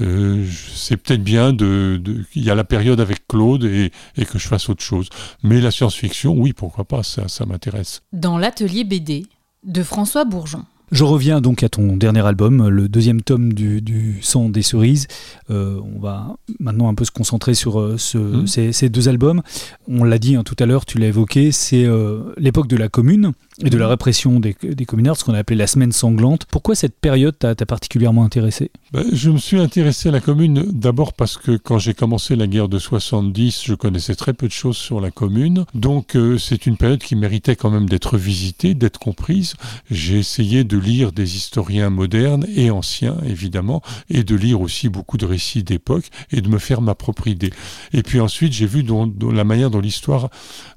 [0.00, 2.00] euh, c'est peut-être bien de,
[2.32, 3.90] qu'il y a la période avec Claude et,
[4.24, 5.08] que je fasse autre chose.
[5.42, 8.02] Mais la science-fiction, oui, pourquoi pas, ça, ça m'intéresse.
[8.12, 9.26] Dans l'atelier BD
[9.64, 10.64] de François Bourgeon.
[10.92, 15.08] Je reviens donc à ton dernier album, le deuxième tome du, du Sang des cerises.
[15.50, 18.46] Euh, on va maintenant un peu se concentrer sur euh, mmh.
[18.46, 19.42] ces, deux albums.
[19.88, 22.88] On l'a dit hein, tout à l'heure, tu l'as évoqué, c'est euh, l'époque de la
[22.88, 23.32] commune
[23.64, 26.44] et de la répression des, des communards, ce qu'on a appelé la semaine sanglante.
[26.50, 28.70] Pourquoi cette période t'a particulièrement intéressé?
[28.92, 32.46] Ben, Je me suis intéressé à la commune d'abord parce que quand j'ai commencé la
[32.46, 35.64] guerre de 70, je connaissais très peu de choses sur la commune.
[35.74, 39.54] Donc euh, c'est une période qui méritait quand même d'être visitée, d'être comprise.
[39.90, 45.16] J'ai essayé de lire des historiens modernes et anciens, évidemment, et de lire aussi beaucoup
[45.16, 47.52] de récits d'époque et de me faire ma propre idée.
[47.94, 50.28] Et puis ensuite, j'ai vu dans, la manière dont l'histoire,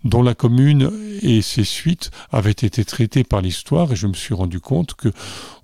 [0.06, 4.14] dont la commune et ses suites avaient été été traité par l'histoire et je me
[4.14, 5.10] suis rendu compte que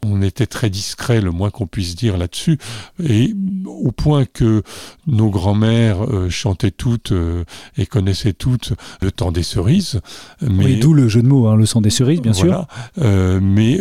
[0.03, 2.57] on était très discret, le moins qu'on puisse dire là-dessus,
[3.03, 3.33] et
[3.65, 4.63] au point que
[5.07, 7.43] nos grands-mères euh, chantaient toutes euh,
[7.77, 10.01] et connaissaient toutes le temps des cerises.
[10.41, 12.67] Mais, oui, d'où le jeu de mots, hein, le sang des cerises, bien sûr.
[12.99, 13.79] Euh, mais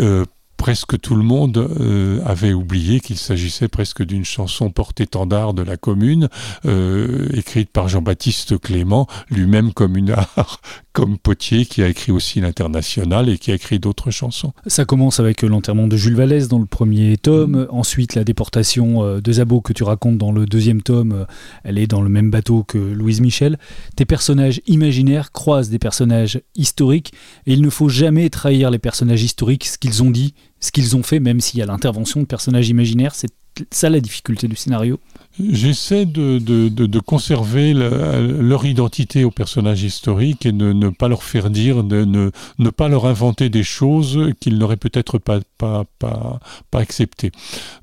[0.56, 5.76] presque tout le monde euh, avait oublié qu'il s'agissait presque d'une chanson porte-étendard de la
[5.76, 6.28] commune,
[6.64, 10.60] euh, écrite par Jean-Baptiste Clément, lui-même communard,
[10.92, 14.52] comme Potier, qui a écrit aussi l'International et qui a écrit d'autres chansons.
[14.66, 19.20] Ça commence avec l'enterrement de Jules Vallès dans le premier tome, ensuite la déportation euh,
[19.20, 21.26] de Zabot que tu racontes dans le deuxième tome,
[21.64, 23.58] elle est dans le même bateau que Louise Michel.
[23.96, 27.12] Tes personnages imaginaires croisent des personnages historiques
[27.46, 30.34] et il ne faut jamais trahir les personnages historiques, ce qu'ils ont dit,
[30.64, 33.14] ce qu'ils ont fait, même s'il y a l'intervention de personnages imaginaires.
[33.14, 33.28] C'est
[33.70, 34.98] ça la difficulté du scénario.
[35.42, 41.24] J'essaie de, de, de, conserver leur identité aux personnages historiques et de ne pas leur
[41.24, 42.30] faire dire, de ne,
[42.60, 46.38] ne pas leur inventer des choses qu'ils n'auraient peut-être pas, pas, pas,
[46.70, 47.32] pas acceptées.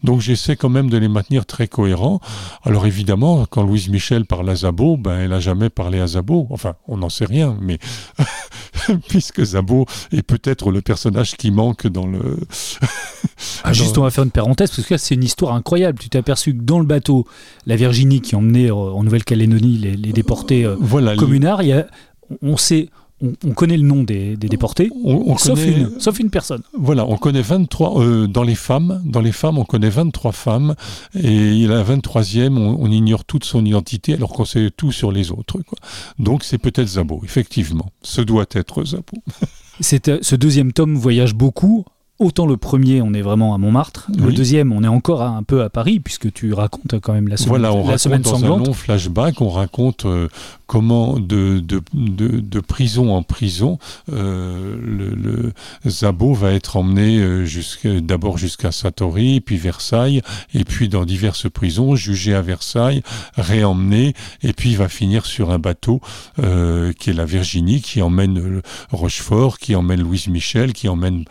[0.01, 2.21] Donc j'essaie quand même de les maintenir très cohérents.
[2.63, 6.47] Alors évidemment, quand Louise Michel parle à Zabo, ben, elle n'a jamais parlé à Zabo.
[6.51, 7.79] Enfin, on n'en sait rien, mais
[9.09, 12.39] puisque Zabo est peut-être le personnage qui manque dans le...
[13.65, 15.99] ah, juste, on va faire une parenthèse, parce que c'est une histoire incroyable.
[15.99, 17.25] Tu t'es aperçu que dans le bateau,
[17.65, 20.75] la Virginie qui emmenait euh, en Nouvelle-Calédonie les, déportés euh,
[21.17, 21.61] communards,
[22.41, 22.89] on sait,
[23.21, 24.89] on, connaît le nom des, déportés,
[25.37, 26.61] sauf, une, sauf, une, personne.
[26.73, 29.01] Voilà, on connaît 23 euh, dans les femmes.
[29.05, 30.75] Dans les femmes, on connaît 23 femmes
[31.15, 35.59] et la 23e, on, ignore toute son identité alors qu'on sait tout sur les autres.
[36.19, 37.91] Donc c'est peut-être Zabo, effectivement.
[38.01, 39.17] Ce doit être Zabo.
[39.81, 41.85] ce deuxième tome voyage beaucoup
[42.21, 44.05] Autant le premier, on est vraiment à Montmartre.
[44.15, 47.35] Le deuxième, on est encore un peu à Paris, puisque tu racontes quand même la
[47.35, 50.27] semaine Voilà, on la raconte dans un long flashback, on raconte euh,
[50.67, 53.79] comment de, de, de, prison en prison,
[54.13, 55.53] euh, le, le,
[55.89, 57.47] Zabo va être emmené euh,
[58.01, 60.21] d'abord jusqu'à Satori, puis Versailles,
[60.53, 63.01] et puis dans diverses prisons, jugé à Versailles,
[63.35, 64.13] réemmené,
[64.43, 66.01] et puis il va finir sur un bateau
[66.37, 68.61] qui est la Virginie, qui emmène
[68.91, 71.25] Rochefort, qui emmène Louise Michel, qui emmène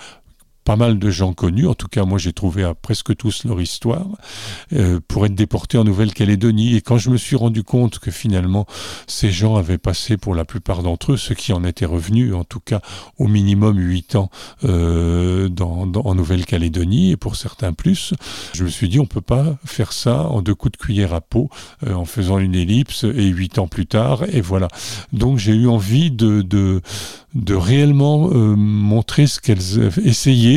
[0.65, 3.61] pas mal de gens connus, en tout cas moi j'ai trouvé à presque tous leur
[3.61, 4.07] histoire,
[4.73, 6.77] euh, pour être déportés en Nouvelle-Calédonie.
[6.77, 8.67] Et quand je me suis rendu compte que finalement
[9.07, 12.45] ces gens avaient passé pour la plupart d'entre eux, ceux qui en étaient revenus, en
[12.45, 12.81] tout cas
[13.19, 14.31] au minimum 8 ans
[14.65, 18.15] euh, en Nouvelle-Calédonie, et pour certains plus,
[18.55, 21.21] je me suis dit on peut pas faire ça en deux coups de cuillère à
[21.21, 21.49] peau,
[21.87, 24.69] euh, en faisant une ellipse, et 8 ans plus tard, et voilà.
[25.13, 26.81] Donc j'ai eu envie de, de,
[27.55, 29.59] réellement montrer ce qu'elles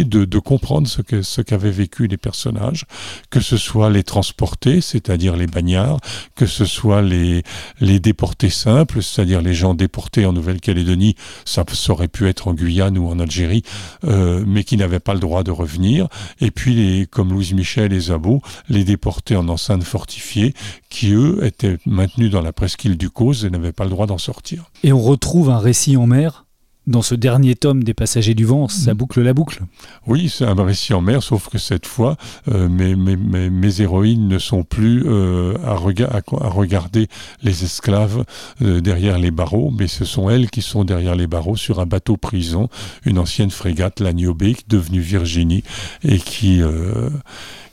[0.04, 2.86] de, comprendre ce que ce qu'avaient vécu les personnages,
[3.30, 6.00] que ce soit les transportés, c'est-à-dire les bagnards,
[6.36, 7.44] que ce soit les
[7.80, 11.16] les déportés simples, c'est-à-dire les gens déportés en Nouvelle-Calédonie,
[11.46, 13.64] ça, aurait pu être en Guyane ou en Algérie,
[14.06, 16.08] euh, mais qui n'avaient pas le droit de revenir,
[16.41, 20.54] et puis comme Louise Michel et Zabot, les déportés en enceinte fortifiée,
[20.89, 24.18] qui eux étaient maintenus dans la presqu'île du Cause et n'avaient pas le droit d'en
[24.18, 24.66] sortir.
[24.84, 26.46] Et on retrouve un récit en mer
[26.86, 28.98] dans ce dernier tome des Passagers du Vent, ça mm.
[28.98, 29.62] boucle la boucle.
[30.08, 32.18] Oui, c'est un récit en mer, sauf que cette fois,
[32.50, 37.08] euh, mes, mes, mes, héroïnes ne sont plus euh, à, à, regarder
[37.42, 38.26] les esclaves
[38.62, 41.86] euh, derrière les barreaux, mais ce sont elles qui sont derrière les barreaux sur un
[41.86, 42.70] bateau prison,
[43.06, 45.64] une ancienne frégate, la devenue Virginie,
[46.04, 46.62] et qui...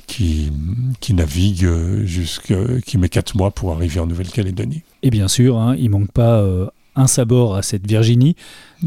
[0.07, 0.51] qui,
[0.99, 1.69] qui, navigue
[2.05, 4.83] jusqu'à, qui met quatre mois pour arriver en Nouvelle-Calédonie.
[5.03, 6.43] Et bien sûr, hein, il manque pas
[7.01, 8.37] un sabord à cette Virginie.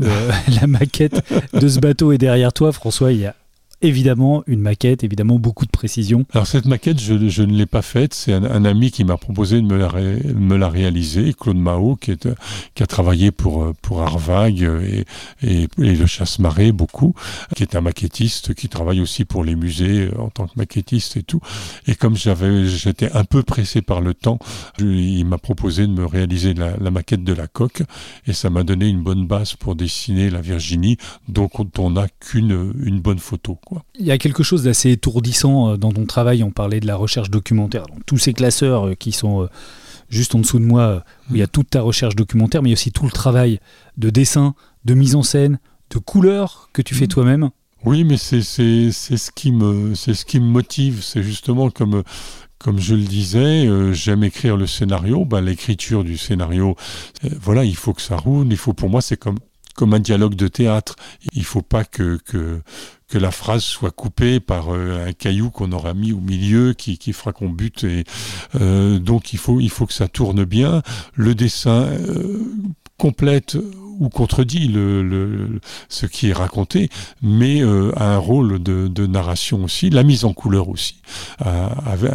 [0.01, 1.21] Euh, la maquette
[1.53, 3.11] de ce bateau est derrière toi, François.
[3.11, 3.35] Il y a
[3.83, 6.25] évidemment une maquette, évidemment beaucoup de précision.
[6.33, 8.13] Alors cette maquette, je, ne l'ai pas faite.
[8.13, 9.91] C'est un, ami qui m'a proposé de me la,
[10.33, 12.27] me la réaliser, Claude Mao, qui, est,
[12.75, 15.05] qui a travaillé pour, pour Arvag et,
[15.41, 17.13] et, le Chasse-Marée beaucoup,
[17.55, 21.23] qui est un maquettiste qui travaille aussi pour les musées en tant que maquettiste et
[21.23, 21.41] tout.
[21.87, 24.39] Et comme j'étais un peu pressé par le temps,
[24.79, 27.83] il m'a proposé de me réaliser la, la, maquette de la coque
[28.27, 32.73] et ça m'a donné une bonne base pour dessiner la Virginie, donc on n'a qu'une
[32.83, 33.59] une bonne photo.
[33.99, 36.43] Il y a quelque chose d'assez étourdissant euh, dans ton travail.
[36.43, 37.85] On parlait de la recherche documentaire.
[38.05, 39.47] tous ces classeurs euh, qui sont euh,
[40.09, 42.71] juste en dessous de moi, où il y a toute ta recherche documentaire, mais il
[42.71, 43.59] y a aussi tout le travail
[43.97, 44.55] de dessin,
[44.85, 45.59] de mise en scène,
[45.89, 47.09] de couleur que tu fais mm.
[47.09, 47.49] toi-même.
[47.85, 51.03] Oui, mais c'est ce qui me c'est ce qui me motive.
[51.03, 52.03] C'est justement comme
[52.57, 55.25] comme je le disais, j'aime écrire le scénario.
[55.25, 56.77] Ben, l'écriture du scénario,
[57.41, 58.47] voilà, il faut que ça roule.
[58.49, 59.37] Il faut pour moi, c'est comme
[59.73, 60.95] comme un dialogue de théâtre.
[61.33, 62.61] Il faut pas que, que,
[63.07, 66.97] que la phrase soit coupée par euh, un caillou qu'on aura mis au milieu qui,
[66.97, 67.83] qui fera qu'on bute.
[67.83, 68.03] Et,
[68.59, 70.81] euh, donc il faut, il faut que ça tourne bien.
[71.15, 72.39] Le dessin euh,
[72.97, 73.57] complète
[73.99, 76.89] ou contredit le, ce qui est raconté,
[77.21, 80.95] mais euh, a un rôle de, narration aussi, la mise en couleur aussi.
[81.45, 81.67] Euh,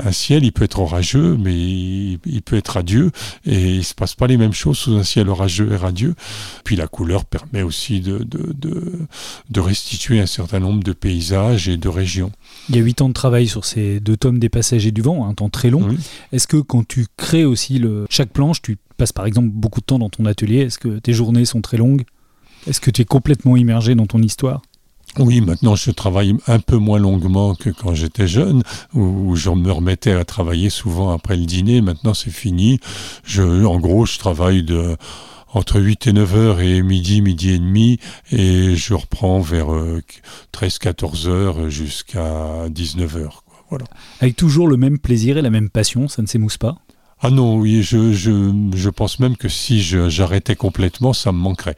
[0.04, 3.10] un ciel, il peut être orageux, mais il, peut être radieux,
[3.44, 6.14] et il se passe pas les mêmes choses sous un ciel orageux et radieux.
[6.64, 11.88] Puis la couleur permet aussi de, de, restituer un certain nombre de paysages et de
[11.88, 12.30] régions.
[12.68, 15.28] Il y a huit ans de travail sur ces deux tomes des Passagers du Vent,
[15.28, 15.88] un temps très long.
[16.32, 19.86] Est-ce que quand tu crées aussi le, chaque planche, tu passes par exemple beaucoup de
[19.86, 22.04] temps dans ton atelier Est-ce que tes journées sont très longues?
[22.66, 24.60] Est-ce que tu es complètement immergé dans ton histoire?
[25.18, 28.62] Oui, maintenant je travaille un peu moins longuement que quand j'étais jeune,
[28.94, 31.80] où je me remettais à travailler souvent après le dîner.
[31.80, 32.78] Maintenant c'est fini.
[33.24, 34.96] Je, en gros, je travaille de
[35.54, 37.98] entre 8 et 9 heures et midi, midi et demi,
[38.30, 39.68] et je reprends vers
[40.52, 43.44] 13-14 euh, heures jusqu'à 19 heures.
[43.70, 43.86] Voilà.
[44.20, 46.76] Avec toujours le même plaisir et la même passion, ça ne s'émousse pas?
[47.20, 51.76] Ah non, oui, je, je, je pense même que si j'arrêtais complètement, ça me manquerait.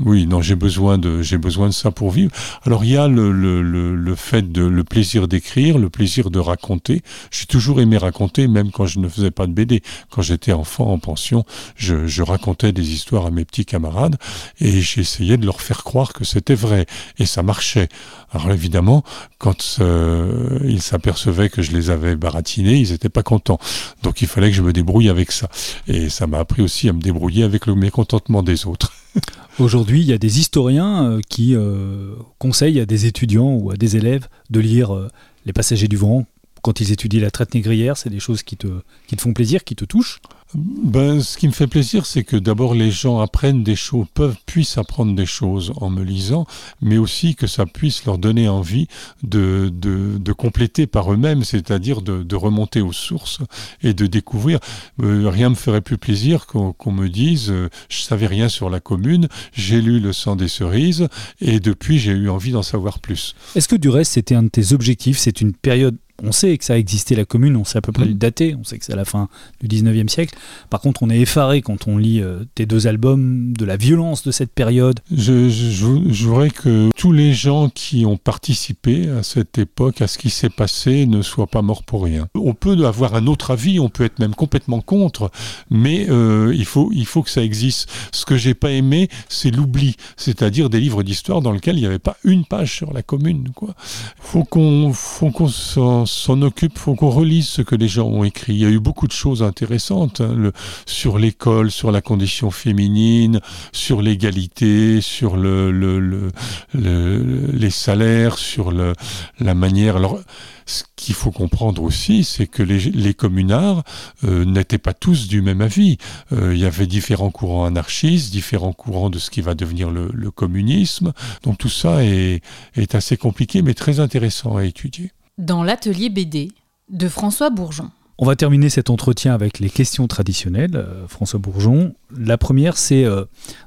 [0.00, 2.30] Oui, non, j'ai besoin de j'ai besoin de ça pour vivre.
[2.64, 6.30] Alors il y a le, le, le, le fait de le plaisir d'écrire, le plaisir
[6.30, 7.02] de raconter.
[7.32, 9.82] J'ai toujours aimé raconter, même quand je ne faisais pas de BD.
[10.10, 11.44] Quand j'étais enfant en pension,
[11.74, 14.16] je, je racontais des histoires à mes petits camarades
[14.60, 16.86] et j'essayais de leur faire croire que c'était vrai
[17.18, 17.88] et ça marchait.
[18.30, 19.02] Alors évidemment,
[19.38, 23.58] quand euh, ils s'apercevaient que je les avais baratinés, ils n'étaient pas contents.
[24.04, 25.48] Donc il fallait que je me débrouille avec ça.
[25.88, 28.92] Et ça m'a appris aussi à me débrouiller avec le mécontentement des autres.
[29.58, 33.76] Aujourd'hui, il y a des historiens euh, qui euh, conseillent à des étudiants ou à
[33.76, 35.08] des élèves de lire euh,
[35.46, 36.26] Les Passagers du Vent
[36.62, 37.96] quand ils étudient la traite négrière.
[37.96, 38.68] C'est des choses qui te,
[39.06, 40.20] qui te font plaisir, qui te touchent
[40.54, 44.36] ben, ce qui me fait plaisir, c'est que d'abord les gens apprennent des choses, peuvent,
[44.46, 46.46] puissent apprendre des choses en me lisant,
[46.80, 48.88] mais aussi que ça puisse leur donner envie
[49.22, 53.40] de, de, de compléter par eux-mêmes, c'est-à-dire de, de, remonter aux sources
[53.82, 54.58] et de découvrir.
[55.02, 58.80] Euh, rien me ferait plus plaisir qu'on me dise, euh, je savais rien sur la
[58.80, 61.08] commune, j'ai lu Le sang des cerises,
[61.42, 63.34] et depuis j'ai eu envie d'en savoir plus.
[63.54, 65.18] Est-ce que du reste c'était un de tes objectifs?
[65.18, 67.92] C'est une période On sait que ça a existé la commune, on sait à peu
[67.92, 68.08] près Mm.
[68.08, 69.28] le dater, on sait que c'est à la fin
[69.60, 70.36] du 19e siècle.
[70.68, 74.22] Par contre, on est effaré quand on lit euh, tes deux albums de la violence
[74.24, 75.00] de cette période.
[75.12, 80.00] Je, je, je- je voudrais que tous les gens qui ont participé à cette époque,
[80.02, 82.26] à ce qui s'est passé, ne soient pas morts pour rien.
[82.34, 85.30] On peut avoir un autre avis, on peut être même complètement contre,
[85.70, 87.88] mais euh, il, faut, il faut que ça existe.
[88.12, 91.86] Ce que j'ai pas aimé, c'est l'oubli, c'est-à-dire des livres d'histoire dans lesquels il n'y
[91.86, 93.50] avait pas une page sur la commune.
[93.54, 93.74] Quoi.
[94.18, 98.24] Faut qu'on, faut qu'on s'en, s'en occupe, faut qu'on relise ce que les gens ont
[98.24, 98.54] écrit.
[98.54, 100.52] Il y a eu beaucoup de choses intéressantes hein, le-
[100.86, 103.40] sur l'école, sur la condition féminine,
[103.72, 106.30] sur l'égalité, sur le, le- le-
[106.74, 109.96] le- les salaires, sur la manière.
[109.96, 110.18] Alors,
[110.66, 113.84] ce qu'il faut comprendre aussi, c'est que les, les communards
[114.24, 115.96] euh, n'étaient pas tous du même avis.
[116.32, 120.10] Euh, il y avait différents courants anarchistes, différents courants de ce qui va devenir le,
[120.12, 121.12] le communisme.
[121.42, 122.42] Donc tout ça est,
[122.76, 125.10] est assez compliqué, mais très intéressant à étudier.
[125.38, 126.50] Dans l'atelier BD
[126.90, 127.90] de François Bourgeon.
[128.20, 131.94] On va terminer cet entretien avec les questions traditionnelles, euh, François Bourgeon.
[132.16, 133.24] La première, c'est euh,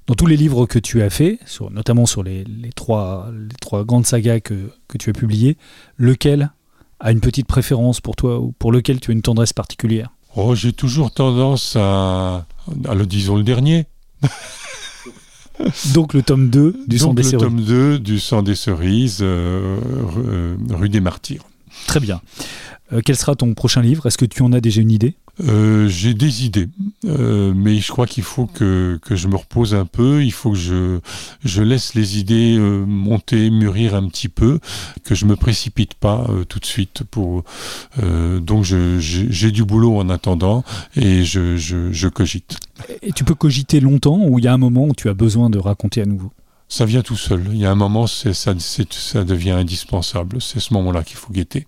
[0.07, 3.55] dans tous les livres que tu as faits, sur- notamment sur les, les trois, les
[3.61, 5.55] trois grandes sagas que, que tu as publiées,
[5.95, 6.51] lequel
[6.99, 10.09] a une petite préférence pour toi ou pour lequel tu as une tendresse particulière?
[10.35, 12.45] Oh, j'ai toujours tendance à,
[12.89, 13.85] à le disons le dernier.
[15.93, 17.43] Donc le tome 2 du sang des le cerises.
[17.47, 21.43] tome 2 du sang des cerises, rue- euh, rue des Martyrs.
[21.87, 22.21] Très bien.
[22.93, 24.05] Euh, quel sera ton prochain livre?
[24.05, 25.15] Est-ce que tu en as déjà une idée?
[25.47, 26.67] Euh, j'ai des idées,
[27.05, 30.51] euh, mais je crois qu'il faut que, que je me repose un peu, il faut
[30.51, 30.99] que je,
[31.43, 34.59] je laisse les idées monter, mûrir un petit peu,
[35.05, 37.03] que je me précipite pas tout de suite.
[37.09, 37.43] Pour,
[38.41, 40.63] donc j'ai j'ai du boulot en attendant
[40.95, 42.59] et je, je, je cogite.
[43.01, 45.49] Et tu peux cogiter longtemps ou il y a un moment où tu as besoin
[45.49, 46.31] de raconter à nouveau?
[46.71, 47.49] Ça vient tout seul.
[47.51, 50.41] Il y a un moment, ça, devient indispensable.
[50.41, 51.67] C'est ce moment-là qu'il faut guetter.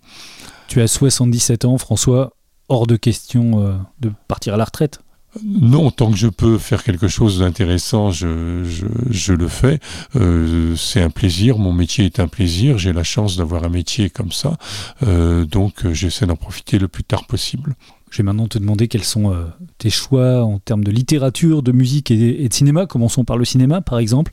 [0.66, 2.32] Tu as 77 ans, François,
[2.70, 5.00] hors de question euh, de partir à la retraite.
[5.44, 9.78] Non, tant que je peux faire quelque chose d'intéressant, je, je, je le fais.
[10.16, 12.78] Euh, c'est un plaisir, mon métier est un plaisir.
[12.78, 14.56] J'ai la chance d'avoir un métier comme ça,
[15.02, 17.74] Euh, donc j'essaie d'en profiter le plus tard possible.
[18.10, 19.44] Je vais maintenant te demander quels sont euh,
[19.76, 22.86] tes choix en termes de littérature, de musique et, et de cinéma.
[22.86, 24.32] Commençons par le cinéma, par exemple.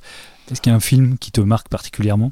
[0.52, 2.32] Est-ce qu'il y a un film qui te marque particulièrement?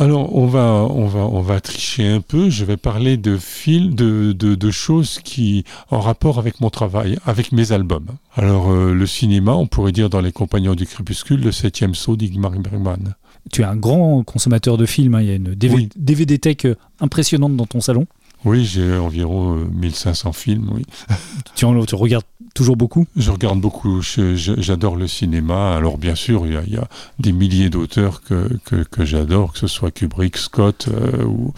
[0.00, 2.50] Alors, on va, on va, on va tricher un peu.
[2.50, 7.18] Je vais parler de films, de, de, de choses qui, en rapport avec mon travail,
[7.26, 8.06] avec mes albums.
[8.36, 12.14] Alors, euh, le cinéma, on pourrait dire dans Les Compagnons du Crépuscule, le septième saut
[12.16, 13.14] d'Igmar Bergman.
[13.50, 15.16] Tu es un grand consommateur de films.
[15.16, 15.22] hein.
[15.22, 15.88] Il y a une Oui.
[15.96, 16.58] DVD tech
[17.00, 18.06] impressionnante dans ton salon.
[18.44, 20.84] Oui, j'ai environ euh, 1500 films, oui.
[21.54, 22.24] Tu, en, tu regardes
[22.54, 23.06] toujours beaucoup?
[23.16, 25.74] Je regarde beaucoup, j'adore le cinéma.
[25.76, 29.04] Alors bien sûr, il y a, il y a des milliers d'auteurs que, que, que
[29.04, 31.52] j'adore, que ce soit Kubrick, Scott, euh, ou...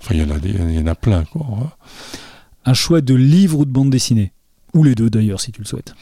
[0.00, 1.76] Enfin, il y en a, des, il y en a plein, quoi.
[2.64, 4.32] Un choix de livre ou de bande dessinée?
[4.74, 5.94] Ou les deux d'ailleurs, si tu le souhaites.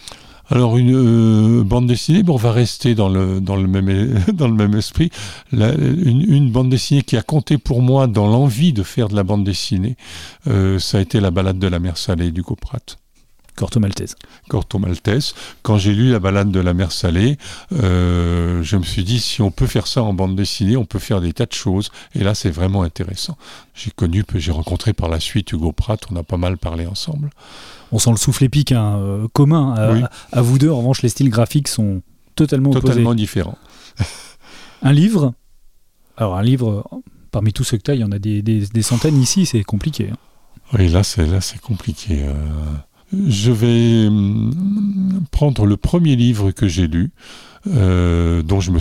[0.51, 4.49] Alors une euh, bande dessinée, bon, on va rester dans le, dans le, même, dans
[4.49, 5.11] le même esprit.
[5.53, 9.45] Une, bande dessinée qui a compté pour moi dans l'envie de faire de la bande
[9.45, 9.97] dessinée,
[10.49, 12.99] euh, ça a été La balade de la mer salée du Pratt.
[13.57, 14.17] Corto Maltese.
[14.49, 15.35] Corto Maltese.
[15.63, 17.37] Quand j'ai lu La balade de la mer salée,
[17.73, 20.99] euh, je me suis dit, si on peut faire ça en bande dessinée, on peut
[20.99, 21.91] faire des tas de choses.
[22.15, 23.37] Et là, c'est vraiment intéressant.
[23.75, 27.31] J'ai connu, j'ai rencontré par la suite Hugo Pratt, on a pas mal parlé ensemble.
[27.93, 29.75] On sent le souffle épique hein, euh, commun.
[29.75, 30.01] À, Oui.
[30.33, 32.01] à vous deux, en revanche, les styles graphiques sont
[32.35, 33.17] totalement, Totalement opposés.
[33.17, 33.59] différent.
[34.83, 35.35] Un livre?
[36.17, 36.89] Alors, un livre,
[37.31, 39.47] parmi tous ceux que tu as, il y en a des, des- des centaines ici,
[39.47, 40.11] c'est compliqué.
[40.13, 40.17] hein.
[40.79, 42.23] Oui, là, c'est là, c'est compliqué.
[42.25, 42.33] euh.
[43.13, 47.11] Je vais hum, prendre le premier livre que j'ai lu,
[47.69, 48.79] euh, dont je me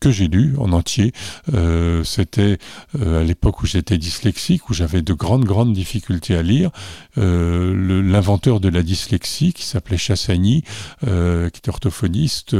[0.00, 1.12] que j'ai lu en entier.
[1.54, 2.58] Euh, C'était
[2.98, 6.70] euh, à l'époque où j'étais dyslexique, où j'avais de grandes grandes difficultés à lire.
[7.16, 10.64] L'inventeur de la dyslexie, qui s'appelait Chassagny,
[11.06, 12.56] euh, qui était orthophoniste,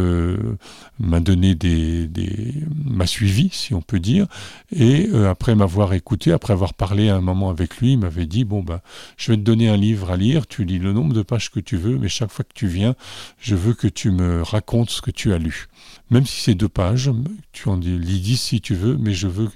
[0.99, 4.27] m'a donné des, des m'a suivi, si on peut dire.
[4.75, 8.45] Et après m'avoir écouté, après avoir parlé à un moment avec lui, il m'avait dit
[8.45, 8.81] bon ben
[9.17, 11.61] je vais te donner un livre à lire, tu lis le nombre de pages que
[11.61, 12.95] tu veux, mais chaque fois que tu viens,
[13.39, 15.67] je veux que tu me racontes ce que tu lu.
[16.11, 17.11] Même si c'est deux pages,
[17.53, 19.49] tu en dis, lis dix si tu veux, mais je veux.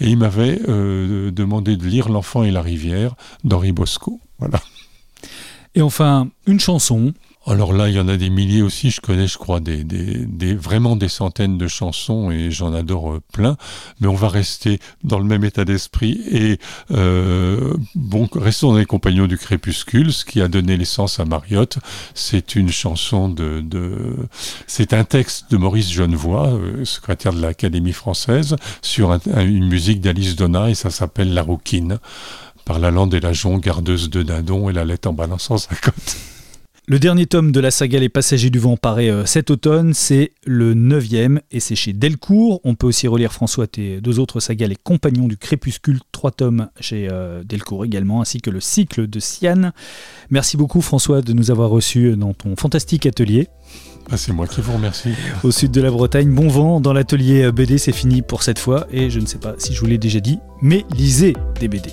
[0.00, 4.20] Et il m'avait euh, demandé de lire L'enfant et la rivière d'Henri Bosco.
[4.38, 4.60] Voilà.
[5.74, 7.12] Et enfin, une chanson.
[7.48, 8.90] Alors là, il y en a des milliers aussi.
[8.90, 9.84] Je connais, je crois, des,
[10.56, 13.56] vraiment des centaines de chansons et j'en adore euh, plein.
[14.00, 16.58] Mais on va rester dans le même état d'esprit et
[16.90, 21.78] euh, bon, restons dans les Compagnons du Crépuscule, ce qui a donné l'essence à Mariotte.
[22.14, 23.64] C'est une chanson de,
[24.66, 29.68] c'est un texte de Maurice Genevoix, euh, secrétaire de l'Académie française, sur un- un- une
[29.68, 31.98] musique d'Alice Donna et ça s'appelle La Rouquine
[32.64, 35.76] par la lande et la jonc, gardeuse de dindon et la lettre en balançant sa
[35.76, 36.16] cote.
[36.88, 40.30] Le dernier tome de la saga Les Passagers du Vent paraît euh, cet automne, c'est
[40.44, 42.60] le neuvième et c'est chez Delcourt.
[42.62, 46.68] On peut aussi relire François tes deux autres sagas Les Compagnons du Crépuscule, trois tomes
[46.78, 49.72] chez euh, Delcourt également, ainsi que le cycle de Sian.
[50.30, 53.48] Merci beaucoup François de nous avoir reçus dans ton fantastique atelier.
[54.08, 55.10] Bah, c'est moi qui vous remercie.
[55.42, 58.86] Au sud de la Bretagne, bon vent dans l'atelier BD, c'est fini pour cette fois
[58.92, 61.90] et je ne sais pas si je vous l'ai déjà dit, mais lisez des BD.